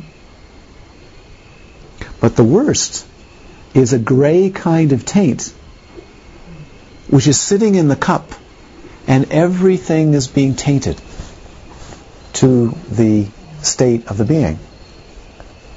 [2.21, 3.07] But the worst
[3.75, 5.53] is a gray kind of taint,
[7.09, 8.33] which is sitting in the cup
[9.07, 11.01] and everything is being tainted
[12.35, 13.27] to the
[13.63, 14.59] state of the being.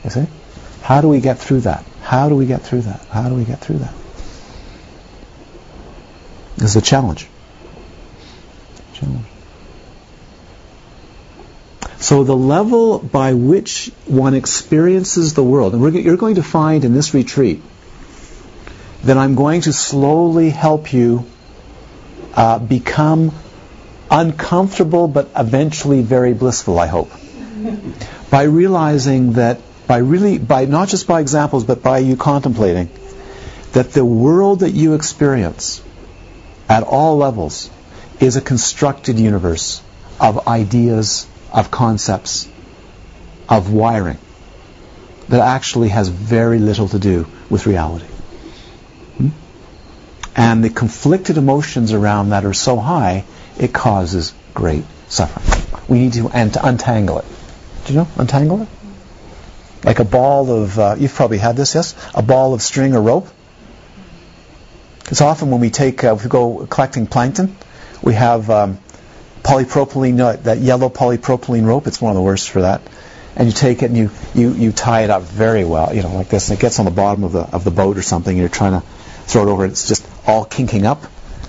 [0.04, 0.28] You see?
[0.82, 1.86] How do we get through that?
[2.02, 3.06] How do we get through that?
[3.12, 3.94] How do we get through that?
[6.58, 7.28] Is a challenge.
[8.94, 9.26] Challenge.
[12.00, 16.94] So the level by which one experiences the world, and you're going to find in
[16.94, 17.62] this retreat
[19.04, 21.26] that I'm going to slowly help you
[22.34, 23.32] uh, become
[24.10, 27.12] uncomfortable but eventually very blissful, I hope.
[28.32, 29.60] by realizing that,
[29.90, 32.92] by really, by not just by examples, but by you contemplating,
[33.72, 35.82] that the world that you experience
[36.70, 37.72] at all levels
[38.20, 39.82] is a constructed universe
[40.20, 42.48] of ideas, of concepts,
[43.50, 44.20] of wiring
[45.30, 48.06] that actually has very little to do with reality.
[49.18, 49.30] Hmm?
[50.36, 53.24] And the conflicted emotions around that are so high,
[53.58, 55.82] it causes great suffering.
[55.88, 57.26] We need to untangle it.
[57.86, 58.68] Do you know untangle it?
[59.84, 61.96] Like a ball of, uh, you've probably had this, yes?
[62.14, 63.30] A ball of string or rope.
[65.10, 67.56] It's often when we take, uh, if we go collecting plankton,
[68.02, 68.78] we have um,
[69.44, 71.88] polypropylene, uh, that yellow polypropylene rope.
[71.88, 72.82] It's one of the worst for that.
[73.36, 76.14] And you take it and you, you, you tie it up very well, you know,
[76.14, 78.32] like this, and it gets on the bottom of the of the boat or something.
[78.32, 78.86] And you're trying to
[79.28, 79.66] throw it over.
[79.66, 81.04] It's just all kinking up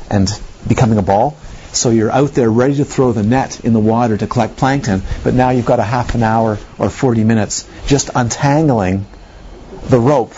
[0.09, 0.29] and
[0.69, 1.37] becoming a ball.
[1.73, 5.03] So you're out there ready to throw the net in the water to collect plankton,
[5.23, 9.07] but now you've got a half an hour or 40 minutes just untangling
[9.89, 10.35] the rope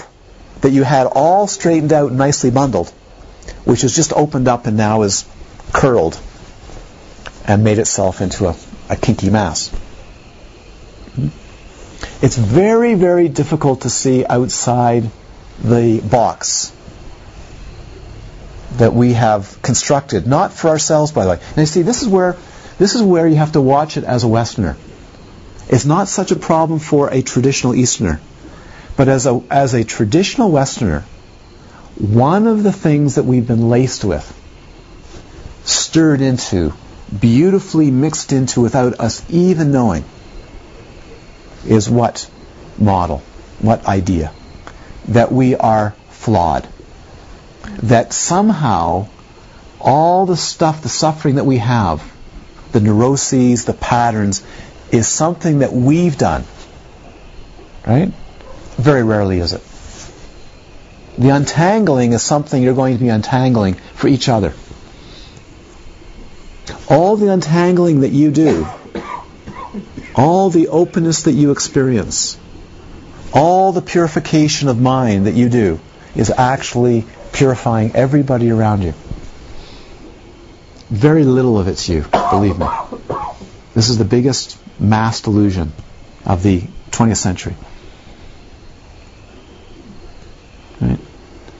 [0.60, 2.90] that you had all straightened out, nicely bundled,
[3.64, 5.24] which has just opened up and now is
[5.72, 6.20] curled
[7.46, 8.56] and made itself into a,
[8.90, 9.70] a kinky mass.
[12.20, 15.10] It's very, very difficult to see outside
[15.62, 16.72] the box
[18.78, 21.40] that we have constructed, not for ourselves, by the way.
[21.48, 22.36] And you see, this is where
[22.78, 24.76] this is where you have to watch it as a Westerner.
[25.68, 28.20] It's not such a problem for a traditional Easterner,
[28.96, 31.04] but as a as a traditional Westerner,
[31.96, 34.26] one of the things that we've been laced with,
[35.64, 36.72] stirred into,
[37.20, 40.04] beautifully mixed into without us even knowing,
[41.66, 42.28] is what
[42.78, 43.18] model,
[43.60, 44.32] what idea,
[45.08, 46.66] that we are flawed
[47.78, 49.08] that somehow
[49.80, 52.02] all the stuff, the suffering that we have,
[52.72, 54.42] the neuroses, the patterns,
[54.90, 56.44] is something that we've done.
[57.86, 58.12] Right?
[58.76, 59.62] Very rarely is it.
[61.18, 64.54] The untangling is something you're going to be untangling for each other.
[66.88, 68.66] All the untangling that you do,
[70.14, 72.38] all the openness that you experience,
[73.32, 75.80] all the purification of mind that you do
[76.14, 78.94] is actually purifying everybody around you.
[80.90, 82.66] Very little of it's you, believe me.
[83.74, 85.72] This is the biggest mass delusion
[86.26, 87.56] of the 20th century.
[90.80, 90.98] Right?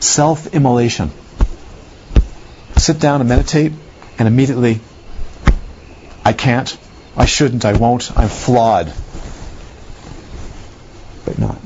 [0.01, 1.11] Self-immolation.
[2.77, 3.73] sit down and meditate,
[4.19, 4.81] and immediately,
[6.25, 6.77] I can't,
[7.17, 8.93] I shouldn't, I won't, I'm flawed.
[11.25, 11.59] But not.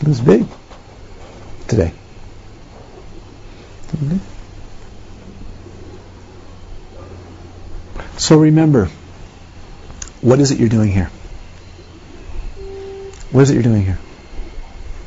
[0.00, 0.46] It was big
[1.66, 1.92] today.
[3.94, 4.18] Okay.
[8.16, 8.90] So remember,
[10.20, 11.10] what is it you're doing here?
[13.30, 13.98] What is it you're doing here?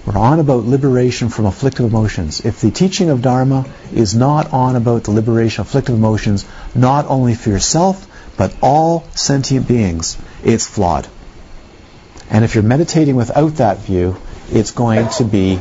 [0.06, 2.44] We're on about liberation from afflictive emotions.
[2.44, 7.06] If the teaching of Dharma is not on about the liberation of afflictive emotions, not
[7.06, 11.08] only for yourself, but all sentient beings, it's flawed.
[12.30, 14.18] And if you're meditating without that view,
[14.52, 15.60] it's going to be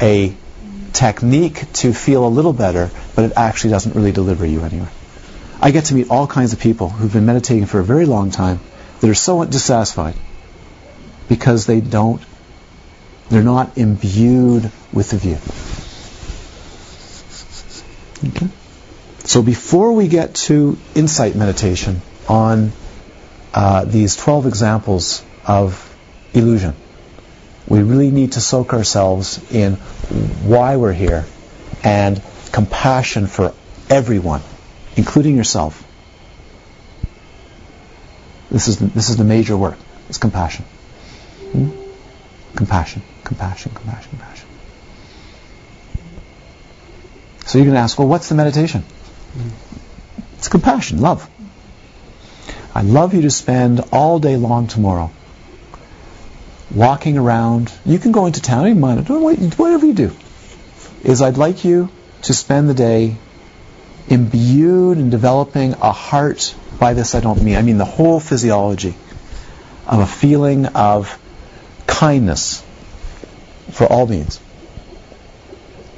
[0.00, 0.34] a
[0.92, 4.90] technique to feel a little better, but it actually doesn't really deliver you anywhere.
[5.60, 8.30] I get to meet all kinds of people who've been meditating for a very long
[8.30, 8.60] time
[9.00, 10.14] that are so dissatisfied
[11.28, 12.22] because they don't,
[13.28, 15.38] they're not imbued with the view.
[18.30, 18.48] Okay?
[19.24, 22.72] So before we get to insight meditation on
[23.52, 25.96] uh, these 12 examples of
[26.34, 26.74] illusion,
[27.66, 31.24] we really need to soak ourselves in why we're here
[31.82, 32.20] and
[32.52, 33.54] compassion for
[33.88, 34.42] everyone,
[34.96, 35.82] including yourself.
[38.50, 39.78] This is the, this is the major work.
[40.08, 40.64] It's compassion.
[41.52, 41.70] Hmm?
[42.54, 44.48] Compassion, compassion, compassion, compassion.
[47.46, 48.84] So you're going to ask, well, what's the meditation?
[50.38, 51.28] It's compassion, love.
[52.74, 55.10] I love you to spend all day long tomorrow
[56.74, 57.72] walking around.
[57.84, 60.16] You can go into town, you mind whatever you do.
[61.02, 61.90] Is I'd like you
[62.22, 63.16] to spend the day
[64.08, 66.54] imbued in developing a heart.
[66.78, 68.94] By this, I don't mean I mean the whole physiology
[69.86, 71.18] of a feeling of
[71.86, 72.64] kindness
[73.70, 74.40] for all beings.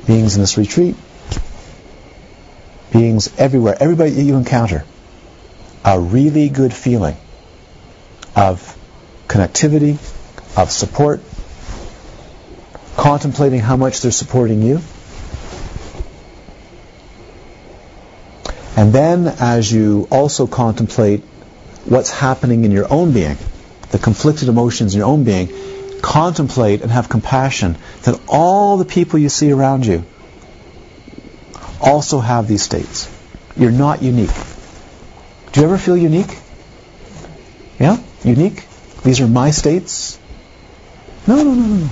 [0.06, 0.94] Beings in this retreat,
[2.92, 4.84] beings everywhere, everybody that you encounter,
[5.84, 7.16] a really good feeling
[8.36, 8.76] of
[9.26, 9.98] connectivity,
[10.56, 11.20] of support,
[12.96, 14.80] contemplating how much they're supporting you.
[18.76, 21.22] And then as you also contemplate
[21.84, 23.36] what's happening in your own being,
[23.90, 25.48] the conflicted emotions in your own being,
[26.02, 30.04] contemplate and have compassion that all the people you see around you
[31.80, 33.08] also have these states.
[33.56, 34.30] You're not unique.
[35.52, 36.38] Do you ever feel unique?
[37.78, 37.98] Yeah?
[38.24, 38.66] Unique?
[39.04, 40.18] These are my states.
[41.26, 41.90] No, no, no, no, no.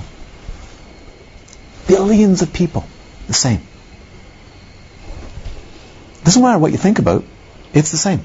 [1.87, 2.87] Billions of people,
[3.27, 3.59] the same.
[6.23, 7.23] Doesn't matter what you think about,
[7.73, 8.21] it's the same.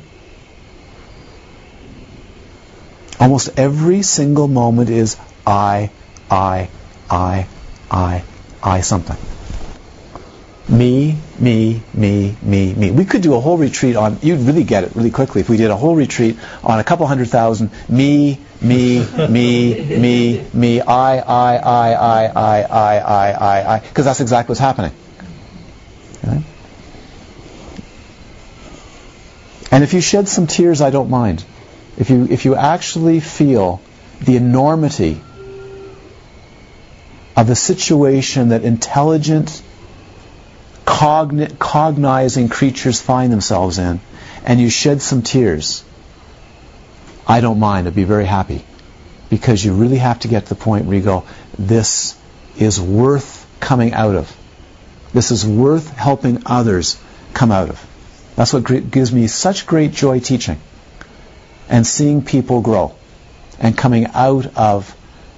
[3.18, 5.90] Almost every single moment is I,
[6.30, 6.70] I,
[7.10, 7.46] I,
[7.90, 8.22] I,
[8.62, 9.16] I something.
[10.68, 12.90] Me, me, me, me, me.
[12.90, 15.56] We could do a whole retreat on, you'd really get it really quickly if we
[15.56, 21.18] did a whole retreat on a couple hundred thousand me, me, me, me, me, I,
[21.18, 24.92] I, I, I, I, I, I, I, I, because that's exactly what's happening.
[29.70, 31.44] And if you shed some tears, I don't mind.
[31.96, 33.80] If you, if you actually feel
[34.20, 35.20] the enormity
[37.36, 39.62] of the situation that intelligent,
[40.84, 44.00] cogni- cognizing creatures find themselves in,
[44.44, 45.84] and you shed some tears,
[47.26, 47.86] I don't mind.
[47.86, 48.64] I'd be very happy.
[49.28, 51.24] Because you really have to get to the point where you go,
[51.58, 52.16] this
[52.58, 54.36] is worth coming out of.
[55.12, 56.98] This is worth helping others
[57.32, 57.86] come out of.
[58.36, 60.58] That's what gives me such great joy teaching
[61.68, 62.94] and seeing people grow
[63.58, 64.94] and coming out of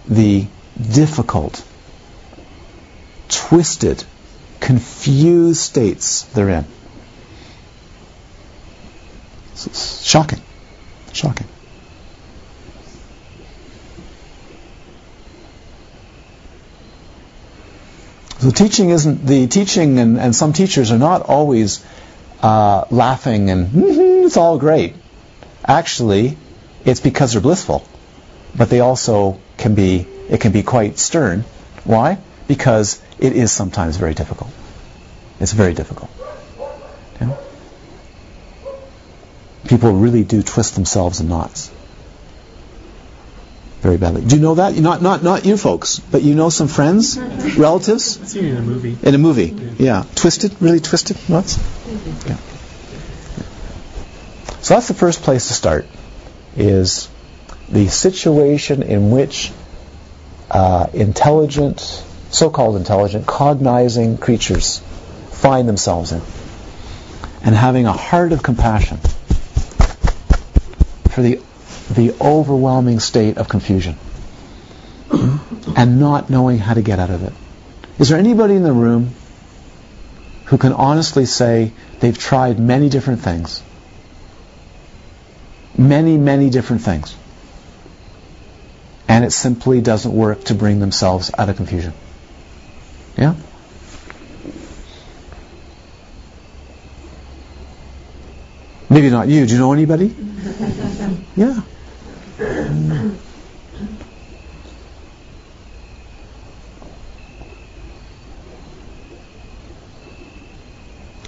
[0.08, 0.46] the
[0.90, 1.62] difficult,
[3.28, 4.04] twisted,
[4.62, 6.64] confused states they're in.
[9.52, 10.40] It's shocking.
[11.12, 11.48] Shocking.
[18.38, 21.84] So teaching isn't the teaching, and, and some teachers are not always
[22.40, 24.94] uh, laughing and mm-hmm, it's all great.
[25.64, 26.36] Actually,
[26.84, 27.86] it's because they're blissful,
[28.56, 31.44] but they also can be it can be quite stern.
[31.84, 32.18] Why?
[32.48, 34.50] Because it is sometimes very difficult.
[35.40, 36.10] It's very difficult.
[37.20, 37.36] Yeah?
[39.68, 41.70] People really do twist themselves in knots
[43.82, 44.22] very badly.
[44.24, 44.76] Do you know that?
[44.76, 47.18] Not not not you folks, but you know some friends,
[47.58, 48.18] relatives.
[48.20, 48.96] I've seen it in a movie.
[49.02, 50.04] In a movie, yeah.
[50.14, 51.58] Twisted, really twisted knots.
[52.26, 52.36] Yeah.
[54.60, 55.86] So that's the first place to start.
[56.56, 57.08] Is
[57.68, 59.50] the situation in which
[60.48, 64.78] uh, intelligent, so-called intelligent, cognizing creatures
[65.30, 66.22] find themselves in.
[67.44, 68.98] And having a heart of compassion
[71.10, 71.40] for the,
[71.90, 73.96] the overwhelming state of confusion
[75.76, 77.32] and not knowing how to get out of it.
[77.98, 79.10] Is there anybody in the room
[80.46, 83.62] who can honestly say they've tried many different things?
[85.76, 87.14] Many, many different things.
[89.08, 91.92] And it simply doesn't work to bring themselves out of confusion.
[93.16, 93.34] Yeah?
[98.88, 99.46] Maybe not you.
[99.46, 100.06] Do you know anybody?
[101.36, 101.60] yeah.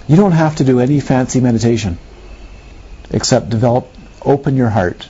[0.07, 1.97] You don't have to do any fancy meditation
[3.09, 3.87] except develop,
[4.21, 5.07] open your heart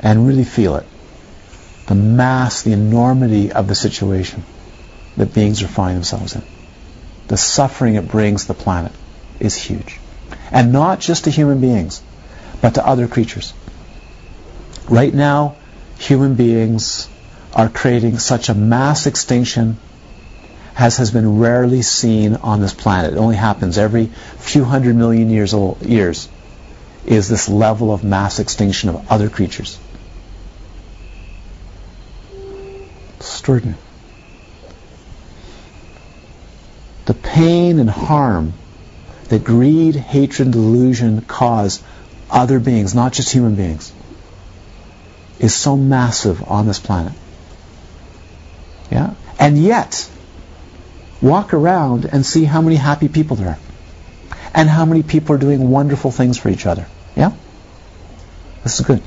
[0.00, 0.86] and really feel it.
[1.86, 4.42] The mass, the enormity of the situation
[5.16, 6.42] that beings are finding themselves in.
[7.28, 8.92] The suffering it brings the planet
[9.40, 9.98] is huge.
[10.50, 12.02] And not just to human beings,
[12.60, 13.52] but to other creatures.
[14.88, 15.56] Right now,
[15.98, 17.08] human beings
[17.54, 19.78] are creating such a mass extinction
[20.78, 23.14] as has been rarely seen on this planet.
[23.14, 24.06] It only happens every
[24.38, 26.28] few hundred million years old, years
[27.06, 29.78] is this level of mass extinction of other creatures.
[33.18, 33.78] Extraordinary.
[37.06, 38.52] The pain and harm
[39.28, 41.82] that greed, hatred, and delusion cause
[42.30, 43.92] other beings, not just human beings,
[45.38, 47.12] is so massive on this planet.
[48.90, 49.14] Yeah?
[49.38, 50.08] And yet,
[51.20, 53.58] walk around and see how many happy people there are.
[54.54, 56.86] And how many people are doing wonderful things for each other.
[57.14, 57.32] Yeah?
[58.62, 59.02] This is good.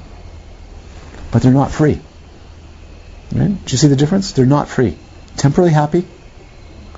[1.31, 1.99] But they're not free.
[3.33, 3.65] Right?
[3.65, 4.31] Do you see the difference?
[4.31, 4.95] They're not free.
[5.37, 6.05] Temporarily happy,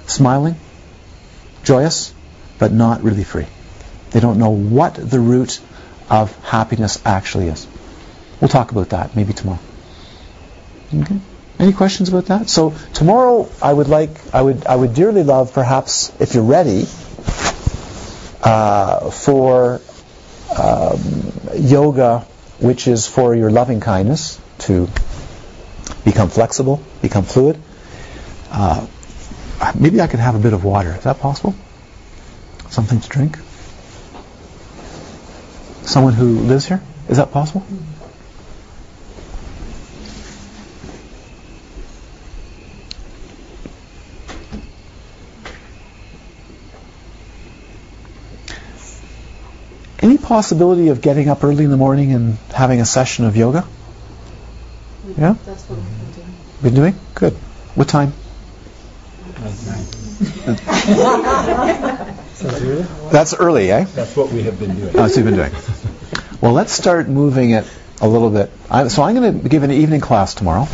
[0.08, 0.56] smiling,
[1.64, 2.14] joyous,
[2.60, 3.48] but not really free.
[4.12, 5.60] They don't know what the root
[6.10, 7.68] of happiness actually is.
[8.40, 9.60] We'll talk about that maybe tomorrow.
[10.94, 11.20] Okay.
[11.60, 12.50] Any questions about that?
[12.50, 16.88] So tomorrow, I would like, I would, I would dearly love, perhaps, if you're ready,
[18.44, 19.80] uh, for
[20.58, 22.20] um, yoga,
[22.60, 24.90] which is for your loving kindness to
[26.04, 27.62] become flexible, become fluid.
[28.50, 28.88] Uh,
[29.80, 30.96] maybe I could have a bit of water.
[30.96, 31.56] Is that possible?
[32.70, 33.38] Something to drink?
[35.84, 36.82] Someone who lives here?
[37.10, 37.66] Is that possible?
[50.02, 53.68] Any possibility of getting up early in the morning and having a session of yoga?
[55.18, 55.36] Yeah?
[55.46, 56.36] That's what we've been doing.
[56.64, 56.96] Been doing?
[57.14, 57.34] Good.
[57.76, 58.14] What time?
[63.12, 63.84] That's early, eh?
[63.84, 64.96] That's what we have been doing.
[64.96, 65.52] Oh, so you've been doing.
[66.42, 67.66] Well, let's start moving it
[68.02, 68.52] a little bit.
[68.70, 70.68] I, so I'm going to give an evening class tomorrow.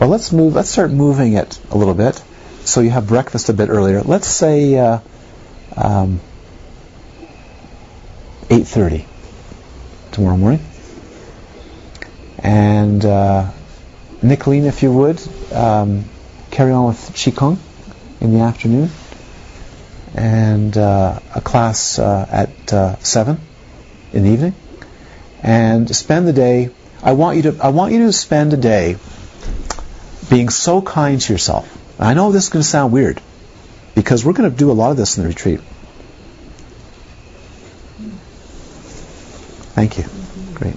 [0.00, 0.54] Well, let's move.
[0.54, 2.22] Let's start moving it a little bit.
[2.64, 4.02] So you have breakfast a bit earlier.
[4.02, 4.98] Let's say uh,
[5.76, 6.20] um,
[8.48, 9.04] 8:30
[10.12, 10.64] tomorrow morning.
[12.38, 13.50] And uh,
[14.22, 16.04] Nicolene, if you would, um,
[16.50, 17.58] carry on with Qigong
[18.20, 18.90] in the afternoon,
[20.14, 23.38] and uh, a class uh, at uh, seven
[24.12, 24.54] in the evening,
[25.42, 26.70] and spend the day.
[27.02, 27.58] I want you to.
[27.62, 28.96] I want you to spend a day
[30.28, 31.66] being so kind to yourself.
[32.00, 33.20] I know this is going to sound weird,
[33.94, 35.60] because we're going to do a lot of this in the retreat.
[39.74, 40.04] Thank you.
[40.54, 40.74] Great.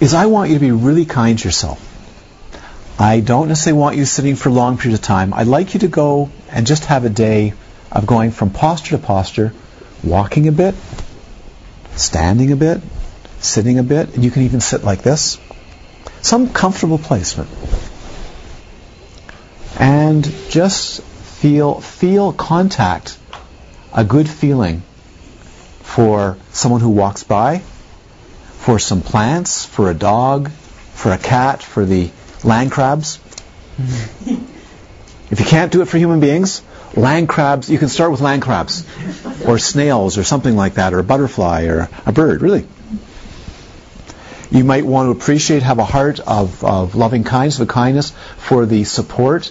[0.00, 1.86] Is I want you to be really kind to yourself.
[2.98, 5.34] I don't necessarily want you sitting for a long period of time.
[5.34, 7.52] I'd like you to go and just have a day
[7.92, 9.52] of going from posture to posture,
[10.02, 10.74] walking a bit,
[11.96, 12.80] standing a bit,
[13.40, 15.38] sitting a bit, and you can even sit like this.
[16.22, 17.50] Some comfortable placement.
[19.78, 23.18] And just feel feel contact,
[23.92, 24.82] a good feeling
[25.82, 27.62] for someone who walks by,
[28.60, 32.10] for some plants, for a dog, for a cat, for the
[32.44, 33.18] land crabs.
[33.78, 36.60] if you can't do it for human beings,
[36.94, 38.86] land crabs, you can start with land crabs,
[39.46, 42.66] or snails, or something like that, or a butterfly, or a bird, really.
[44.50, 48.66] You might want to appreciate, have a heart of, of loving kindness, of kindness for
[48.66, 49.50] the support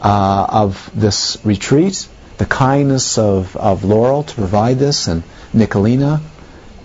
[0.00, 5.22] uh, of this retreat, the kindness of, of Laurel to provide this, and
[5.54, 6.20] Nicolina,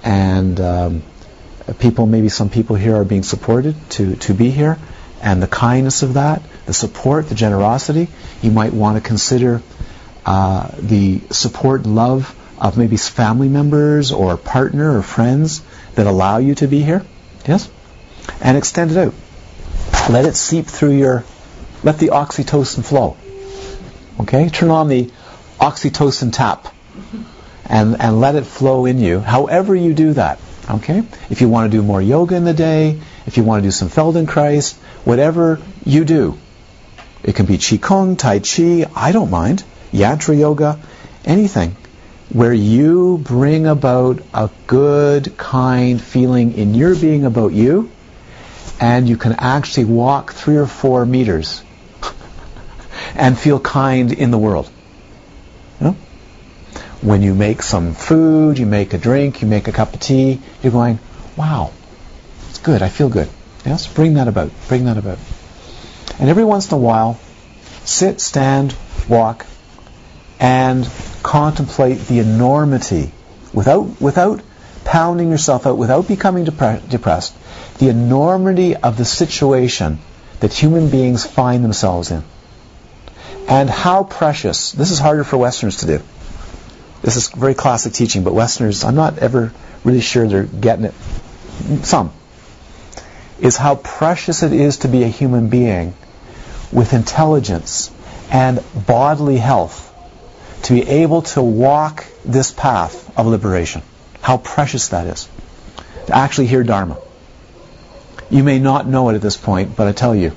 [0.04, 1.04] and um,
[1.74, 4.78] people, maybe some people here are being supported to, to be here,
[5.22, 8.08] and the kindness of that, the support, the generosity.
[8.42, 9.62] You might want to consider
[10.26, 15.62] uh, the support and love of maybe family members or partner or friends
[15.96, 17.04] that allow you to be here.
[17.48, 17.70] Yes?
[18.42, 19.14] And extend it out.
[20.10, 21.24] Let it seep through your,
[21.84, 23.18] let the oxytocin flow.
[24.22, 24.50] Okay?
[24.50, 25.12] Turn on the
[25.60, 26.74] oxytocin tap
[27.66, 30.40] and, and let it flow in you, however you do that.
[30.70, 31.04] Okay?
[31.30, 33.72] If you want to do more yoga in the day, if you want to do
[33.72, 36.38] some Feldenkrais, whatever you do.
[37.24, 39.64] It can be Qigong, Tai Chi, I don't mind.
[39.92, 40.80] Yantra Yoga,
[41.24, 41.76] anything.
[42.30, 47.92] Where you bring about a good, kind feeling in your being about you,
[48.80, 51.64] and you can actually walk three or four meters
[53.16, 54.70] and feel kind in the world.
[57.06, 60.42] When you make some food, you make a drink, you make a cup of tea,
[60.64, 60.98] you're going,
[61.38, 61.72] wow,
[62.50, 63.30] it's good, I feel good.
[63.64, 63.86] Yes?
[63.86, 64.50] Bring that about.
[64.68, 65.20] Bring that about.
[66.18, 67.20] And every once in a while,
[67.84, 68.76] sit, stand,
[69.08, 69.46] walk,
[70.40, 70.90] and
[71.22, 73.12] contemplate the enormity
[73.54, 74.42] without without
[74.84, 77.36] pounding yourself out, without becoming depre- depressed,
[77.78, 80.00] the enormity of the situation
[80.40, 82.24] that human beings find themselves in.
[83.48, 86.02] And how precious, this is harder for Westerners to do.
[87.06, 89.54] This is very classic teaching, but Westerners, I'm not ever
[89.84, 90.94] really sure they're getting it.
[91.84, 92.12] Some.
[93.40, 95.94] Is how precious it is to be a human being
[96.72, 97.92] with intelligence
[98.32, 99.94] and bodily health
[100.64, 103.84] to be able to walk this path of liberation.
[104.22, 105.30] How precious that is.
[106.08, 106.98] To actually hear Dharma.
[108.32, 110.32] You may not know it at this point, but I tell you,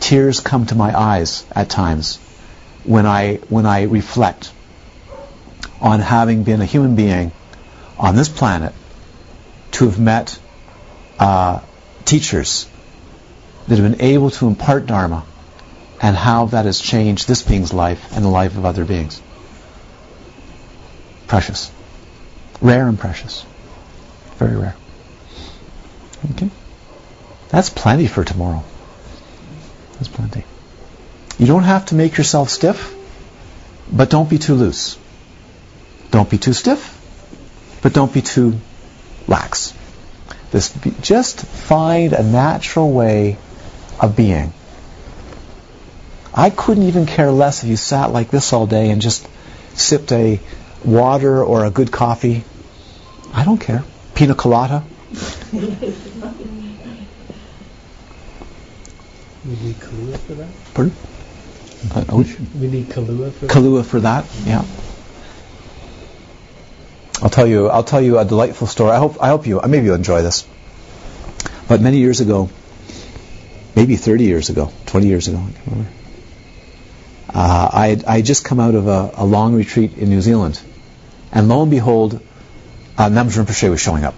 [0.00, 2.18] tears come to my eyes at times
[2.84, 4.52] when I, when I reflect
[5.80, 7.32] on having been a human being
[7.98, 8.72] on this planet
[9.72, 10.38] to have met
[11.18, 11.60] uh,
[12.04, 12.68] teachers
[13.68, 15.24] that have been able to impart Dharma
[16.02, 19.20] and how that has changed this being's life and the life of other beings.
[21.26, 21.70] Precious.
[22.60, 23.44] Rare and precious.
[24.36, 24.76] Very rare.
[26.32, 26.50] Okay?
[27.50, 28.64] That's plenty for tomorrow.
[29.94, 30.44] That's plenty.
[31.38, 32.94] You don't have to make yourself stiff,
[33.90, 34.98] but don't be too loose.
[36.10, 36.96] Don't be too stiff,
[37.82, 38.58] but don't be too
[39.28, 39.74] lax.
[40.50, 43.36] This be, just find a natural way
[44.00, 44.52] of being.
[46.34, 49.28] I couldn't even care less if you sat like this all day and just
[49.74, 50.40] sipped a
[50.84, 52.44] water or a good coffee.
[53.32, 53.84] I don't care.
[54.14, 54.84] Pina colada.
[55.52, 55.60] We
[59.56, 60.48] need Kahlua for that?
[60.74, 60.94] Pardon?
[61.94, 62.04] Uh,
[62.60, 63.54] We need Kahlua for that?
[63.54, 64.26] Kahlua for that.
[64.44, 64.64] Yeah.
[67.22, 67.68] I'll tell you.
[67.68, 68.92] I'll tell you a delightful story.
[68.92, 69.22] I hope.
[69.22, 69.60] I hope you.
[69.66, 70.46] Maybe you'll enjoy this.
[71.68, 72.50] But many years ago,
[73.76, 75.90] maybe 30 years ago, 20 years ago, I can't remember.
[77.32, 80.60] Uh, I had, just come out of a, a long retreat in New Zealand,
[81.30, 82.20] and lo and behold,
[82.98, 84.14] uh, Namgyal Rinpoche was showing up.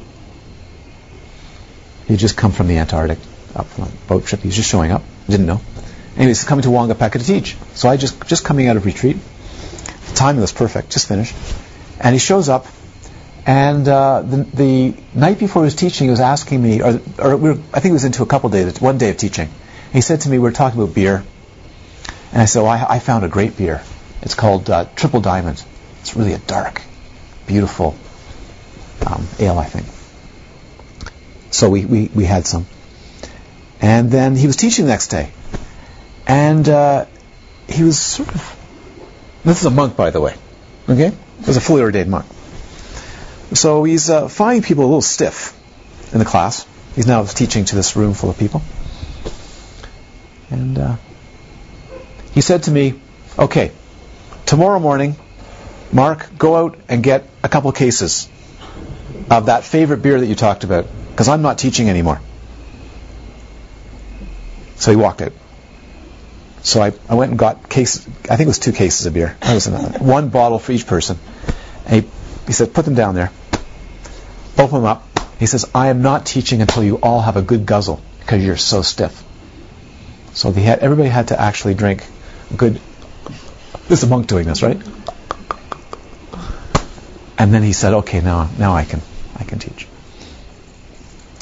[2.06, 3.18] He had just come from the Antarctic,
[3.54, 4.40] up a boat trip.
[4.40, 5.02] He was just showing up.
[5.28, 5.60] Didn't know.
[6.16, 7.56] Anyway, he's coming to Wangapeka to teach.
[7.74, 9.18] So I just just coming out of retreat.
[10.08, 10.90] The timing was perfect.
[10.90, 11.34] Just finished,
[12.00, 12.66] and he shows up.
[13.44, 17.36] And uh, the, the night before he was teaching, he was asking me, or, or
[17.36, 19.48] we were, I think it was into a couple days, one day of teaching.
[19.92, 21.24] He said to me, we were talking about beer,
[22.32, 23.82] and I said, well, I, I found a great beer.
[24.22, 25.62] It's called uh, Triple Diamond.
[26.00, 26.82] It's really a dark,
[27.46, 27.96] beautiful
[29.04, 29.86] um, ale, I think.
[31.50, 32.66] So we, we, we had some.
[33.80, 35.32] And then he was teaching the next day.
[36.26, 37.06] And uh,
[37.68, 38.58] he was sort of.
[39.44, 40.36] This is a monk, by the way.
[40.88, 41.10] Okay?
[41.10, 42.26] He was a fully ordained monk.
[43.54, 45.58] So he's uh, finding people a little stiff
[46.12, 46.66] in the class.
[46.94, 48.62] He's now teaching to this room full of people.
[50.50, 50.96] And uh,
[52.32, 52.94] he said to me,
[53.38, 53.72] Okay,
[54.44, 55.16] tomorrow morning,
[55.92, 58.28] Mark, go out and get a couple cases
[59.30, 62.20] of that favorite beer that you talked about, because I'm not teaching anymore.
[64.76, 65.32] So he walked out.
[66.62, 69.36] So I, I went and got cases, I think it was two cases of beer.
[69.42, 71.18] Was one bottle for each person.
[71.86, 72.10] And he,
[72.46, 73.30] he said, put them down there.
[74.58, 75.08] Open them up.
[75.38, 78.56] He says, I am not teaching until you all have a good guzzle because you're
[78.56, 79.22] so stiff.
[80.34, 82.06] So had, everybody had to actually drink
[82.56, 82.80] good.
[83.88, 84.80] This is a monk doing this, right?
[87.38, 89.02] And then he said, "Okay, now now I can
[89.36, 89.88] I can teach."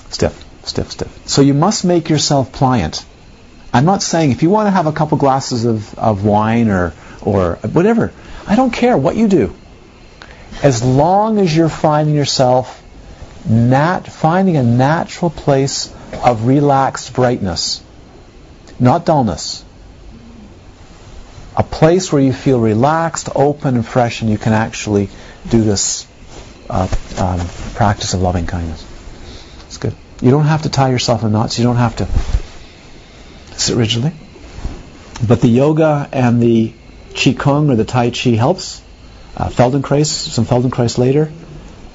[0.09, 1.29] Stiff, stiff, stiff.
[1.29, 3.05] So you must make yourself pliant
[3.73, 6.93] I'm not saying if you want to have a couple glasses of, of wine or,
[7.23, 8.13] or whatever,
[8.47, 9.55] I don't care what you do.
[10.63, 12.83] As long as you're finding yourself
[13.49, 15.93] nat- finding a natural place
[16.25, 17.83] of relaxed brightness,
[18.79, 19.65] not dullness.
[21.57, 25.09] A place where you feel relaxed, open, and fresh, and you can actually
[25.49, 26.07] do this
[26.71, 26.89] uh,
[27.19, 27.41] um,
[27.75, 28.87] practice of loving kindness.
[29.67, 29.95] It's good.
[30.23, 31.59] You don't have to tie yourself in knots.
[31.59, 32.07] You don't have to
[33.59, 34.13] sit rigidly.
[35.27, 36.73] But the yoga and the
[37.11, 38.83] qigong or the tai chi helps.
[39.37, 41.33] Uh, Feldenkrais, some Feldenkrais later,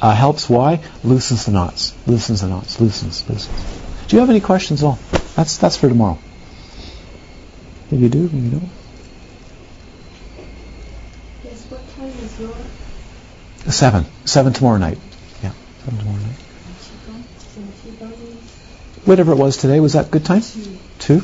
[0.02, 0.50] uh, helps.
[0.50, 0.82] Why?
[1.04, 1.94] Loosens the knots.
[2.08, 2.80] Loosens the knots.
[2.80, 3.28] Loosens.
[3.30, 4.08] Loosens.
[4.08, 5.00] Do you have any questions at all?
[5.36, 6.18] That's that's for tomorrow.
[7.92, 8.20] Maybe you do.
[8.20, 8.70] You don't.
[11.44, 12.56] Yes, what time is your
[13.72, 14.06] Seven.
[14.26, 15.00] Seven tomorrow night.
[15.42, 15.52] Yeah.
[15.84, 16.36] Seven tomorrow night.
[16.82, 17.24] Qigong?
[17.40, 19.08] Some Qigong?
[19.08, 20.42] Whatever it was today, was that good time?
[21.00, 21.22] Two.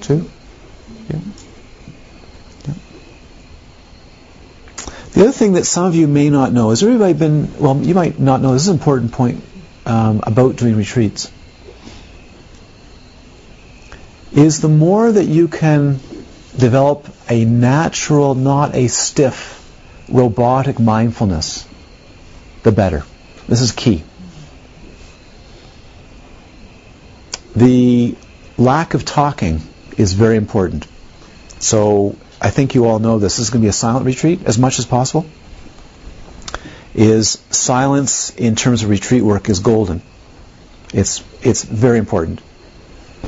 [0.00, 0.30] Two.
[1.08, 1.20] Yeah.
[5.18, 7.92] The other thing that some of you may not know is everybody been well you
[7.92, 9.42] might not know this is an important point
[9.84, 11.28] um, about doing retreats.
[14.30, 15.98] Is the more that you can
[16.56, 19.56] develop a natural not a stiff
[20.08, 21.66] robotic mindfulness
[22.62, 23.02] the better.
[23.48, 24.04] This is key.
[27.56, 28.14] The
[28.56, 29.62] lack of talking
[29.96, 30.86] is very important.
[31.58, 32.14] So
[32.48, 33.36] I think you all know this.
[33.36, 35.26] This is going to be a silent retreat as much as possible.
[36.94, 40.00] Is silence in terms of retreat work is golden.
[40.94, 42.40] It's it's very important.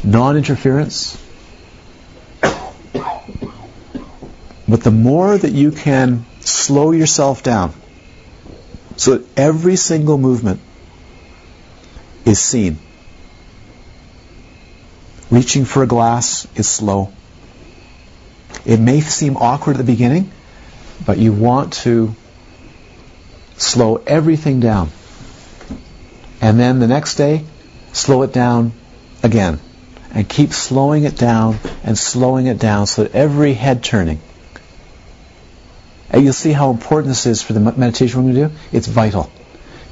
[0.02, 1.22] Non-interference.
[4.66, 7.74] But the more that you can slow yourself down,
[8.96, 10.60] so that every single movement
[12.24, 12.78] is seen.
[15.30, 17.12] Reaching for a glass is slow.
[18.64, 20.30] It may seem awkward at the beginning,
[21.04, 22.14] but you want to
[23.56, 24.90] slow everything down.
[26.40, 27.44] And then the next day,
[27.92, 28.72] slow it down
[29.22, 29.60] again.
[30.12, 34.20] And keep slowing it down and slowing it down so that every head turning.
[36.10, 38.60] And you'll see how important this is for the meditation we're going to do.
[38.76, 39.30] It's vital.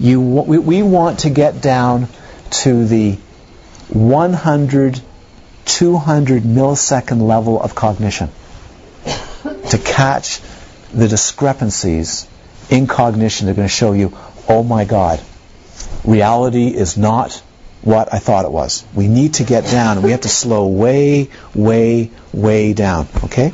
[0.01, 2.09] You, we, we want to get down
[2.51, 3.13] to the
[3.91, 5.01] 100,
[5.65, 8.31] 200 millisecond level of cognition
[9.71, 10.41] to catch
[10.93, 12.27] the discrepancies
[12.71, 13.47] in cognition.
[13.47, 14.17] They're going to show you,
[14.49, 15.21] oh my God,
[16.05, 17.43] reality is not
[17.83, 18.85] what I thought it was.
[18.95, 23.09] We need to get down and we have to slow way, way, way down.
[23.25, 23.53] Okay?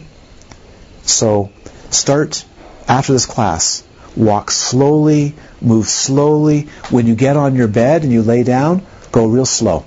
[1.03, 1.51] So
[1.91, 2.45] start
[2.89, 3.85] after this class.
[4.17, 6.63] Walk slowly, move slowly.
[6.91, 9.85] When you get on your bed and you lay down, go real slow.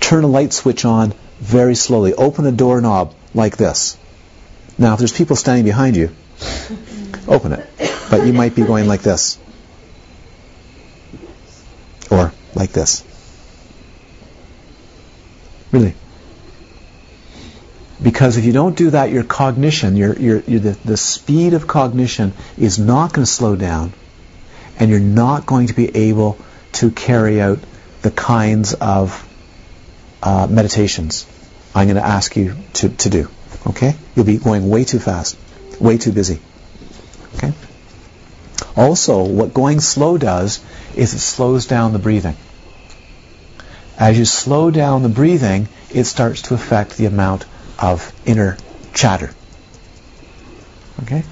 [0.00, 2.14] Turn a light switch on very slowly.
[2.14, 3.96] Open a doorknob like this.
[4.80, 6.10] Now, if there's people standing behind you,
[7.28, 7.68] open it.
[8.10, 9.38] But you might be going like this.
[12.10, 13.04] Or like this.
[15.70, 15.94] Really.
[18.02, 21.66] Because if you don't do that, your cognition, your, your, your the, the speed of
[21.66, 23.92] cognition is not going to slow down,
[24.78, 26.38] and you're not going to be able
[26.72, 27.58] to carry out
[28.00, 29.28] the kinds of
[30.22, 31.26] uh, meditations
[31.74, 33.28] I'm going to ask you to, to do.
[33.66, 33.94] Okay?
[34.14, 35.36] You'll be going way too fast,
[35.80, 36.40] way too busy.
[37.36, 37.52] Okay?
[38.76, 40.60] Also, what going slow does
[40.94, 42.36] is it slows down the breathing.
[43.98, 47.44] As you slow down the breathing, it starts to affect the amount
[47.78, 48.56] of inner
[48.94, 49.30] chatter.
[51.02, 51.24] Okay?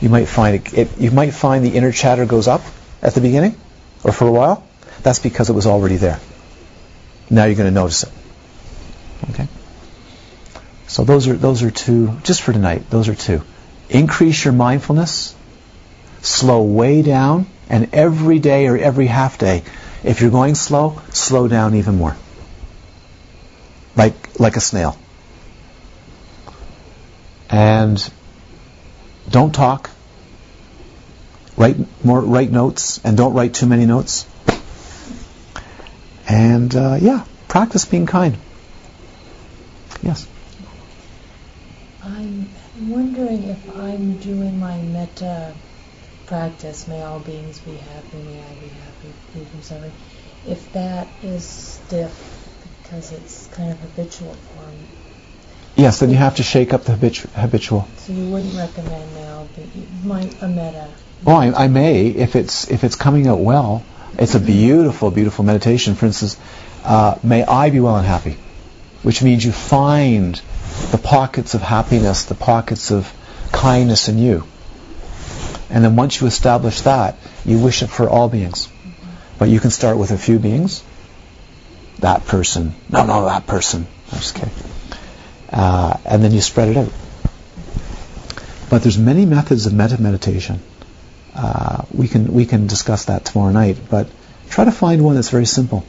[0.00, 2.62] You might find it, it, you might find the inner chatter goes up
[3.02, 3.54] at the beginning
[4.02, 4.66] or for a while.
[5.02, 6.18] That's because it was already there.
[7.30, 8.10] Now you're going to notice it.
[9.30, 9.48] Okay?
[10.92, 12.90] So those are those are two just for tonight.
[12.90, 13.40] Those are two.
[13.88, 15.34] Increase your mindfulness,
[16.20, 19.62] slow way down, and every day or every half day,
[20.04, 22.14] if you're going slow, slow down even more.
[23.96, 24.98] Like like a snail.
[27.48, 27.96] And
[29.30, 29.88] don't talk.
[31.56, 34.26] Write more write notes and don't write too many notes.
[36.28, 38.36] And uh, yeah, practice being kind.
[40.02, 40.26] Yes.
[42.82, 45.54] I'm wondering if I'm doing my metta
[46.26, 49.92] practice, may all beings be happy, may I be happy, free from suffering,
[50.48, 52.10] if that is stiff
[52.82, 54.74] because it's kind of habitual for me.
[55.76, 57.86] Yes, then you have to shake up the habitu- habitual.
[57.98, 60.88] So you wouldn't recommend now but you might a metta.
[61.24, 63.84] Oh, I, I may if it's if it's coming out well.
[64.18, 65.94] It's a beautiful, beautiful meditation.
[65.94, 66.36] For instance,
[66.82, 68.36] uh, may I be well and happy.
[69.04, 70.42] which means you find
[70.90, 73.12] the pockets of happiness, the pockets of
[73.52, 74.44] kindness in you.
[75.70, 78.68] And then once you establish that, you wish it for all beings.
[79.38, 80.84] But you can start with a few beings.
[82.00, 82.74] That person.
[82.90, 83.86] No, no, that person.
[84.10, 84.52] I'm just kidding.
[85.50, 86.92] Uh, and then you spread it out.
[88.68, 90.60] But there's many methods of metta meditation.
[91.34, 93.78] Uh, we can we can discuss that tomorrow night.
[93.90, 94.08] But
[94.50, 95.84] try to find one that's very simple,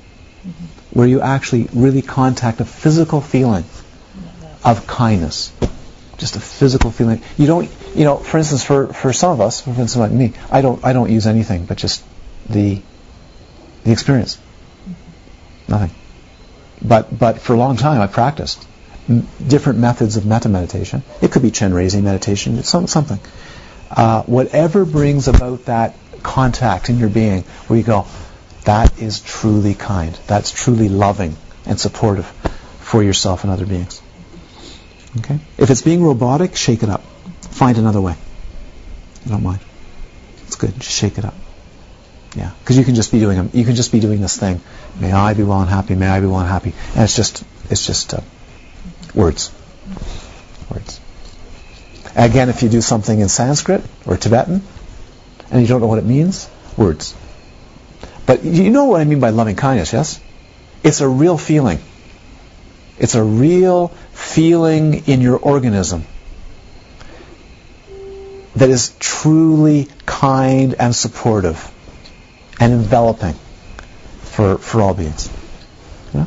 [0.91, 3.65] where you actually really contact a physical feeling
[4.63, 5.51] of kindness,
[6.17, 7.21] just a physical feeling.
[7.37, 10.33] You don't, you know, for instance, for, for some of us, for instance, like me,
[10.51, 12.03] I don't I don't use anything but just
[12.49, 12.81] the
[13.83, 14.37] the experience,
[15.67, 15.91] nothing.
[16.81, 18.65] But but for a long time, I practiced
[19.09, 21.03] m- different methods of metta meditation.
[21.21, 23.19] It could be Chenrezig meditation, some, something.
[23.91, 28.07] Uh, whatever brings about that contact in your being, where you go,
[28.65, 30.17] that is truly kind.
[30.27, 31.35] That's truly loving
[31.65, 32.25] and supportive
[32.79, 34.01] for yourself and other beings.
[35.19, 35.39] Okay?
[35.57, 37.03] If it's being robotic, shake it up.
[37.51, 38.15] Find another way.
[39.25, 39.59] I don't mind.
[40.47, 40.73] It's good.
[40.79, 41.35] Just shake it up.
[42.35, 44.59] Yeah, because you can just be doing a, you can just be doing this thing.
[44.99, 45.93] May I be well and happy.
[45.93, 46.73] May I be well and happy.
[46.95, 48.21] And it's just it's just uh,
[49.13, 49.51] words.
[50.71, 50.99] Words.
[52.15, 54.63] Again, if you do something in Sanskrit or Tibetan,
[55.51, 57.15] and you don't know what it means, words.
[58.25, 60.19] But you know what I mean by loving kindness, yes?
[60.83, 61.79] It's a real feeling.
[62.99, 66.05] It's a real feeling in your organism
[68.55, 71.71] that is truly kind and supportive
[72.59, 73.33] and enveloping
[74.21, 75.29] for, for all beings.
[76.13, 76.25] Yeah?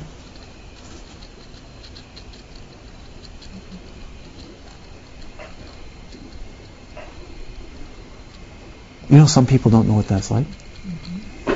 [9.08, 10.46] You know, some people don't know what that's like.
[10.46, 11.50] Mm-hmm.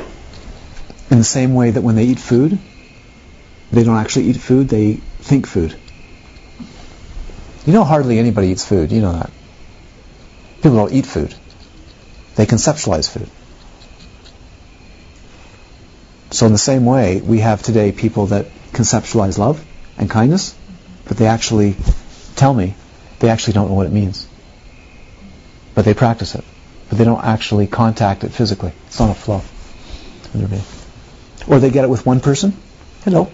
[1.13, 2.61] In the same way that when they eat food,
[3.73, 5.77] they don't actually eat food, they think food.
[7.67, 8.91] You know, hardly anybody eats food.
[8.91, 9.31] You know that.
[10.57, 11.35] People don't eat food.
[12.37, 13.29] They conceptualize food.
[16.31, 19.65] So in the same way, we have today people that conceptualize love
[19.99, 20.55] and kindness,
[21.07, 21.77] but they actually
[22.37, 22.75] tell me
[23.19, 24.27] they actually don't know what it means.
[25.75, 26.45] But they practice it.
[26.89, 28.73] But they don't actually contact it physically.
[28.87, 29.43] It's not a flow.
[31.47, 32.57] Or they get it with one person.
[33.05, 33.31] Hello.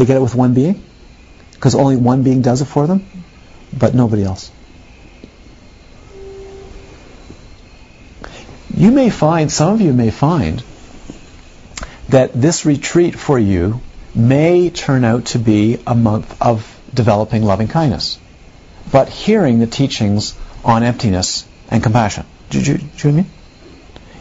[0.00, 0.82] They get it with one being.
[1.52, 3.04] Because only one being does it for them,
[3.78, 4.50] but nobody else.
[8.74, 10.62] You may find, some of you may find,
[12.08, 13.82] that this retreat for you
[14.14, 18.18] may turn out to be a month of developing loving kindness,
[18.90, 20.34] but hearing the teachings
[20.64, 22.24] on emptiness and compassion.
[22.48, 23.26] Do you, do you, mean?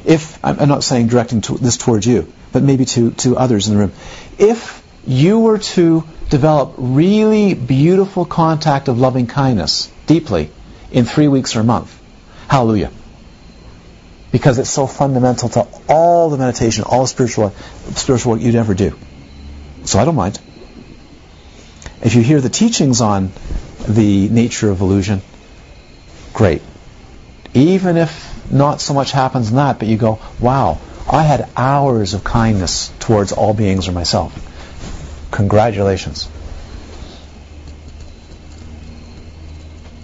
[0.03, 3.69] If I'm, I'm not saying directing to, this towards you, but maybe to, to others
[3.69, 3.93] in the room.
[4.37, 10.51] If you were to develop really beautiful contact of loving kindness deeply
[10.91, 11.99] in three weeks or a month,
[12.47, 12.91] hallelujah
[14.31, 17.51] because it's so fundamental to all the meditation, all the spiritual
[17.95, 18.97] spiritual work you'd ever do.
[19.85, 20.39] So I don't mind.
[22.01, 23.31] If you hear the teachings on
[23.87, 25.21] the nature of illusion,
[26.33, 26.61] great.
[27.53, 30.79] Even if not so much happens in that, but you go, wow,
[31.11, 34.45] I had hours of kindness towards all beings or myself.
[35.39, 36.27] Congratulations.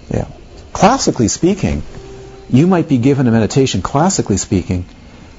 [0.10, 0.28] Yeah.
[0.72, 1.84] Classically speaking,
[2.50, 4.86] you might be given a meditation, classically speaking,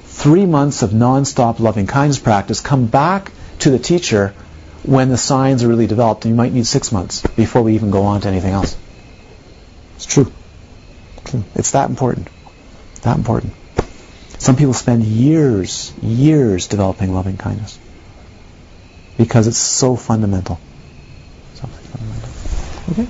[0.03, 4.35] three months of non-stop loving kindness practice, come back to the teacher
[4.83, 7.89] when the signs are really developed, and you might need six months before we even
[7.89, 8.77] go on to anything else.
[9.95, 10.31] It's true.
[11.55, 12.27] It's that important.
[13.01, 13.51] That important.
[14.37, 17.79] Some people spend years, years developing loving kindness
[19.17, 20.59] because it's so fundamental.
[21.55, 22.29] So fundamental.
[22.91, 23.07] Okay.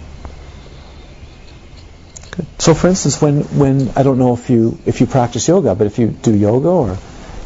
[2.32, 2.46] Good.
[2.60, 5.88] So, for instance, when, when I don't know if you if you practice yoga, but
[5.88, 6.98] if you do yoga or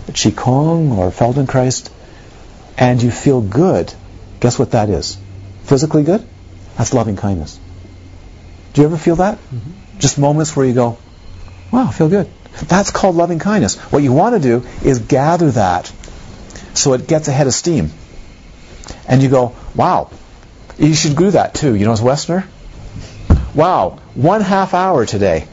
[0.09, 1.89] qigong or Feldenkrais,
[2.77, 3.93] and you feel good,
[4.39, 5.17] guess what that is?
[5.63, 6.27] Physically good?
[6.77, 7.59] That's loving kindness.
[8.73, 9.37] Do you ever feel that?
[9.37, 9.99] Mm-hmm.
[9.99, 10.97] Just moments where you go,
[11.71, 12.29] "Wow, I feel good."
[12.67, 13.77] That's called loving kindness.
[13.91, 15.91] What you want to do is gather that
[16.73, 17.91] so it gets ahead of steam,
[19.07, 20.09] and you go, "Wow."
[20.77, 21.75] You should do that too.
[21.75, 22.47] You know, as Westerner,
[23.53, 25.47] wow, one half hour today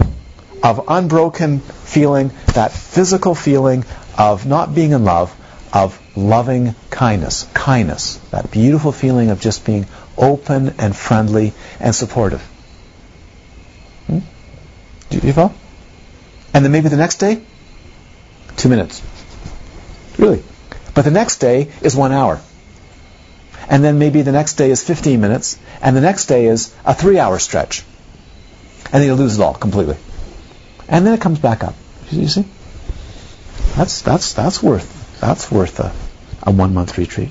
[0.62, 3.84] of unbroken feeling, that physical feeling
[4.16, 5.34] of not being in love,
[5.72, 9.86] of loving kindness, kindness, that beautiful feeling of just being
[10.16, 12.41] open and friendly and supportive.
[14.07, 14.20] Hmm?
[15.11, 15.53] Do you follow?
[16.55, 17.43] And then maybe the next day,
[18.57, 19.03] two minutes.
[20.16, 20.43] Really.
[20.95, 22.41] But the next day is one hour.
[23.69, 26.95] And then maybe the next day is 15 minutes, and the next day is a
[26.95, 27.85] three-hour stretch,
[28.87, 29.97] and then you lose it all completely,
[30.89, 31.75] and then it comes back up.
[32.11, 32.47] You see?
[33.77, 35.93] That's that's that's worth that's worth a,
[36.43, 37.29] a one month retreat.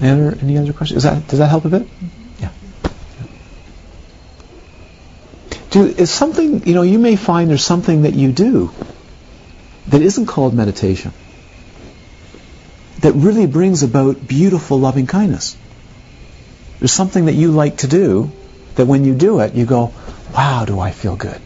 [0.00, 0.98] Any other, any other questions?
[0.98, 1.82] Is that does that help a bit?
[1.82, 2.42] Mm-hmm.
[2.42, 2.50] Yeah.
[5.70, 8.72] Do is something you know you may find there's something that you do
[9.90, 11.12] that isn't called meditation
[13.00, 15.56] that really brings about beautiful loving kindness.
[16.78, 18.30] There's something that you like to do
[18.76, 19.92] that when you do it, you go,
[20.34, 21.40] wow, do I feel good.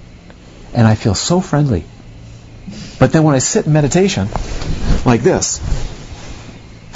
[0.73, 1.85] And I feel so friendly.
[2.99, 4.29] But then when I sit in meditation,
[5.05, 5.61] like this,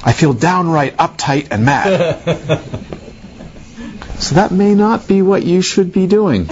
[0.02, 2.18] I feel downright uptight and mad.
[4.18, 6.48] so that may not be what you should be doing.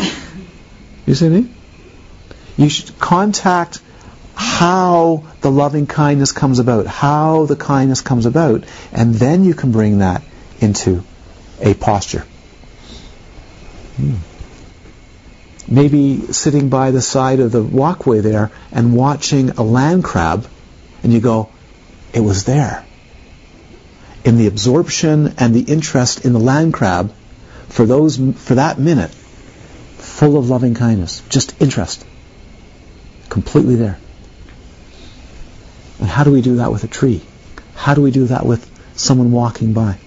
[1.06, 1.48] You see me?
[2.56, 3.80] You should contact
[4.36, 9.72] how the loving kindness comes about, how the kindness comes about, and then you can
[9.72, 10.22] bring that
[10.60, 11.02] into
[11.60, 12.24] a posture.
[13.96, 14.16] Hmm.
[15.68, 20.46] Maybe sitting by the side of the walkway there and watching a land crab,
[21.02, 21.48] and you go,
[22.12, 22.84] it was there.
[24.24, 27.12] In the absorption and the interest in the land crab,
[27.68, 32.04] for those for that minute, full of loving kindness, just interest,
[33.28, 33.98] completely there.
[35.98, 37.22] And how do we do that with a tree?
[37.74, 39.98] How do we do that with someone walking by?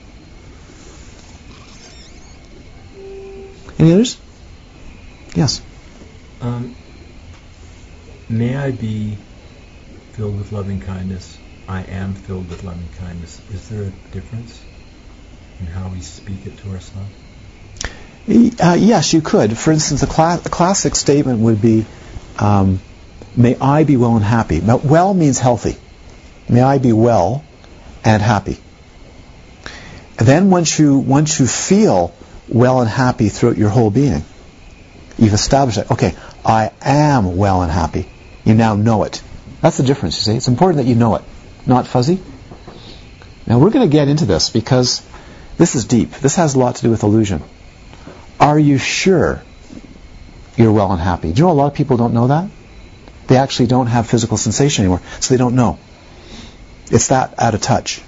[3.80, 4.20] Any others?
[5.36, 5.62] Yes.
[6.42, 6.76] Um,
[8.28, 9.18] may I be
[10.14, 11.38] filled with loving kindness?
[11.68, 13.42] I am filled with loving kindness.
[13.54, 14.60] Is there a difference
[15.60, 17.10] in how we speak it to ourselves?
[18.28, 19.58] Uh, yes, you could.
[19.58, 21.86] For instance, the, cla- classic statement would be,
[22.38, 22.80] um,
[23.36, 25.78] "May I be well and happy." Well means healthy.
[26.48, 27.44] May I be well
[28.04, 28.58] and happy.
[30.18, 32.14] And then once you once you feel
[32.48, 34.24] well and happy throughout your whole being,
[35.18, 35.92] you've established that.
[35.92, 38.08] Okay, I am well and happy.
[38.44, 39.22] You now know it.
[39.62, 40.18] That's the difference.
[40.18, 41.24] You see, it's important that you know it,
[41.66, 42.20] not fuzzy.
[43.46, 45.02] Now we're going to get into this because
[45.58, 46.12] this is deep.
[46.12, 47.44] This has a lot to do with illusion.
[48.40, 49.42] Are you sure
[50.56, 51.32] you're well and happy?
[51.32, 52.50] Do you know a lot of people don't know that?
[53.30, 55.78] They actually don't have physical sensation anymore, so they don't know.
[56.90, 58.02] It's that out of touch.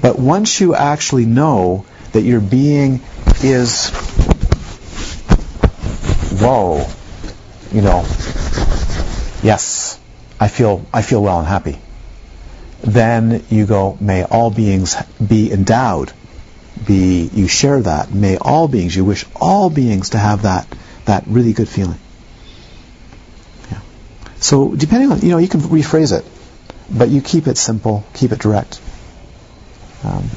[0.00, 3.02] But once you actually know that your being
[3.42, 3.90] is,
[6.40, 6.86] whoa,
[7.70, 8.06] you know,
[9.42, 10.00] yes,
[10.40, 11.78] I feel I feel well and happy.
[12.80, 16.12] Then you go, may all beings be endowed,
[16.86, 18.10] be you share that.
[18.10, 20.66] May all beings, you wish all beings to have that
[21.04, 21.98] that really good feeling.
[24.40, 26.24] So depending on you know, you can rephrase it
[26.90, 28.80] but you keep it simple, keep it direct.
[30.02, 30.28] Um,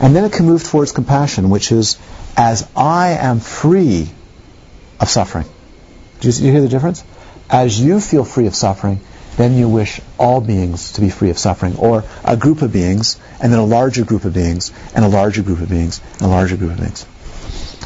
[0.00, 1.98] and then it can move towards compassion, which is
[2.36, 4.08] as I am free
[5.00, 5.46] of suffering.
[6.20, 7.04] Do you, you hear the difference?
[7.48, 9.00] As you feel free of suffering,
[9.36, 13.18] then you wish all beings to be free of suffering, or a group of beings,
[13.40, 16.28] and then a larger group of beings, and a larger group of beings, and a
[16.28, 17.06] larger group of beings.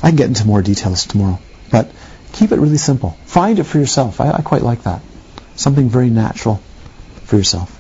[0.02, 1.38] I can get into more details tomorrow,
[1.70, 1.90] but
[2.32, 3.16] keep it really simple.
[3.26, 4.20] Find it for yourself.
[4.20, 5.02] I, I quite like that.
[5.56, 6.62] Something very natural
[7.24, 7.74] for yourself.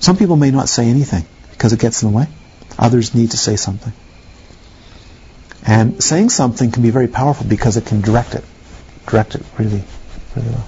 [0.00, 2.26] Some people may not say anything because it gets in the way.
[2.78, 3.92] Others need to say something.
[5.64, 8.44] And saying something can be very powerful because it can direct it.
[9.06, 9.82] Direct it really,
[10.34, 10.66] really well.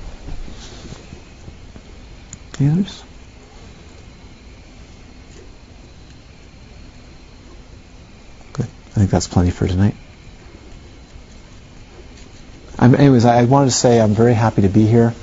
[2.60, 3.02] Any others?
[8.52, 8.66] Good.
[8.66, 9.96] I think that's plenty for tonight.
[12.78, 15.14] I'm, anyways, I wanted to say I'm very happy to be here.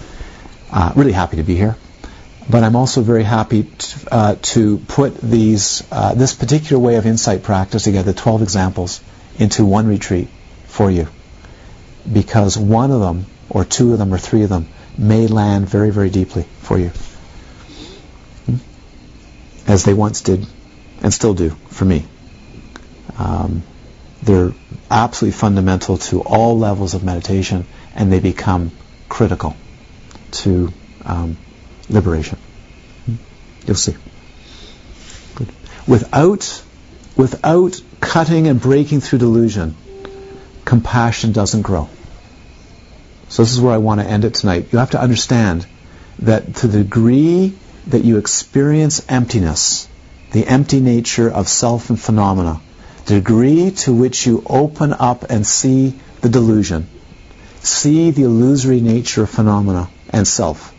[0.71, 1.75] Uh, really happy to be here
[2.49, 7.05] but I'm also very happy to, uh, to put these uh, this particular way of
[7.05, 9.01] insight practice together, 12 examples,
[9.37, 10.27] into one retreat
[10.65, 11.07] for you,
[12.11, 14.67] because one of them, or two of them, or three of them
[14.97, 16.89] may land very, very deeply for you,
[18.45, 18.55] hmm?
[19.67, 20.45] as they once did,
[21.01, 22.05] and still do for me.
[23.17, 23.63] Um,
[24.21, 24.53] they're
[24.89, 27.65] absolutely fundamental to all levels of meditation,
[27.95, 28.71] and they become
[29.09, 29.55] critical
[30.31, 30.71] to
[31.05, 31.37] um,
[31.89, 32.37] liberation.
[33.65, 33.95] You'll see.
[35.35, 35.49] Good.
[35.87, 36.63] Without,
[37.15, 39.75] without cutting and breaking through delusion,
[40.65, 41.89] compassion doesn't grow.
[43.29, 44.67] So this is where I want to end it tonight.
[44.71, 45.65] You have to understand
[46.19, 47.53] that to the degree
[47.87, 49.87] that you experience emptiness,
[50.31, 52.61] the empty nature of self and phenomena,
[53.05, 56.87] the degree to which you open up and see the delusion,
[57.61, 60.73] see the illusory nature of phenomena and self,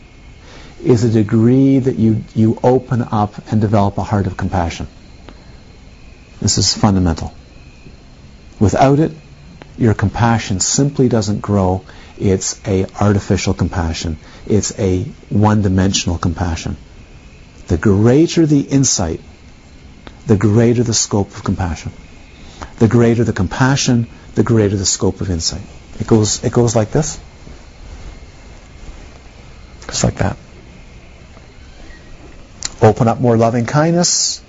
[0.82, 4.86] is a degree that you, you open up and develop a heart of compassion.
[6.40, 7.32] This is fundamental.
[8.59, 9.12] Without it,
[9.78, 11.85] your compassion simply doesn't grow.
[12.19, 14.19] It's a artificial compassion.
[14.47, 16.77] It's a one-dimensional compassion.
[17.69, 19.20] The greater the insight,
[20.27, 21.93] the greater the scope of compassion.
[22.83, 25.63] The greater the compassion, the greater the scope of insight.
[26.01, 27.17] It goes, it goes like this.
[29.87, 30.37] Just like that.
[32.83, 34.43] Open up more loving kindness,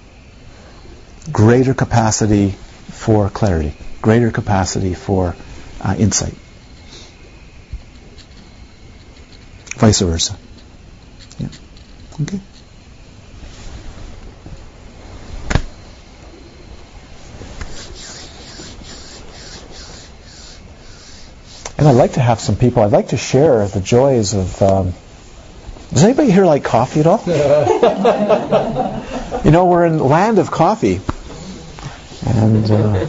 [1.31, 2.55] greater capacity
[2.89, 5.35] for clarity, greater capacity for
[5.79, 6.33] uh, insight.
[9.77, 10.35] Vice versa.
[11.37, 11.49] Yeah.
[12.19, 12.39] Okay.
[21.83, 24.61] And I'd like to have some people, I'd like to share the joys of.
[24.61, 24.93] Um,
[25.91, 27.21] does anybody here like coffee at all?
[29.43, 31.01] you know, we're in land of coffee.
[32.25, 33.05] And uh,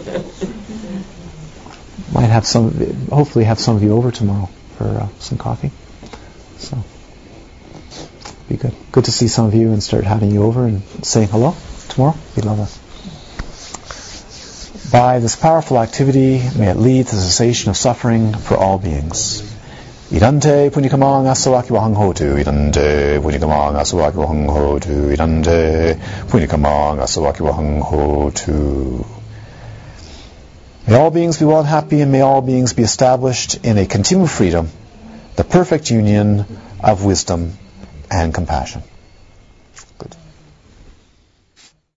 [2.12, 2.72] might have some,
[3.10, 4.46] hopefully, have some of you over tomorrow
[4.76, 5.70] for uh, some coffee.
[6.58, 6.82] So,
[8.48, 8.74] be good.
[8.90, 11.54] Good to see some of you and start having you over and saying hello
[11.90, 12.16] tomorrow.
[12.34, 12.83] We love it.
[14.94, 19.42] By this powerful activity, may it lead to the cessation of suffering for all beings.
[20.12, 25.98] Idante punikamang asawaki wahang hotu, idante punikamang asawaki wahang hotu, idante
[26.28, 29.04] punikamang asawaki wahang hotu.
[30.86, 33.86] May all beings be well and happy, and may all beings be established in a
[33.86, 34.70] continual freedom,
[35.34, 36.46] the perfect union
[36.78, 37.58] of wisdom
[38.12, 38.84] and compassion.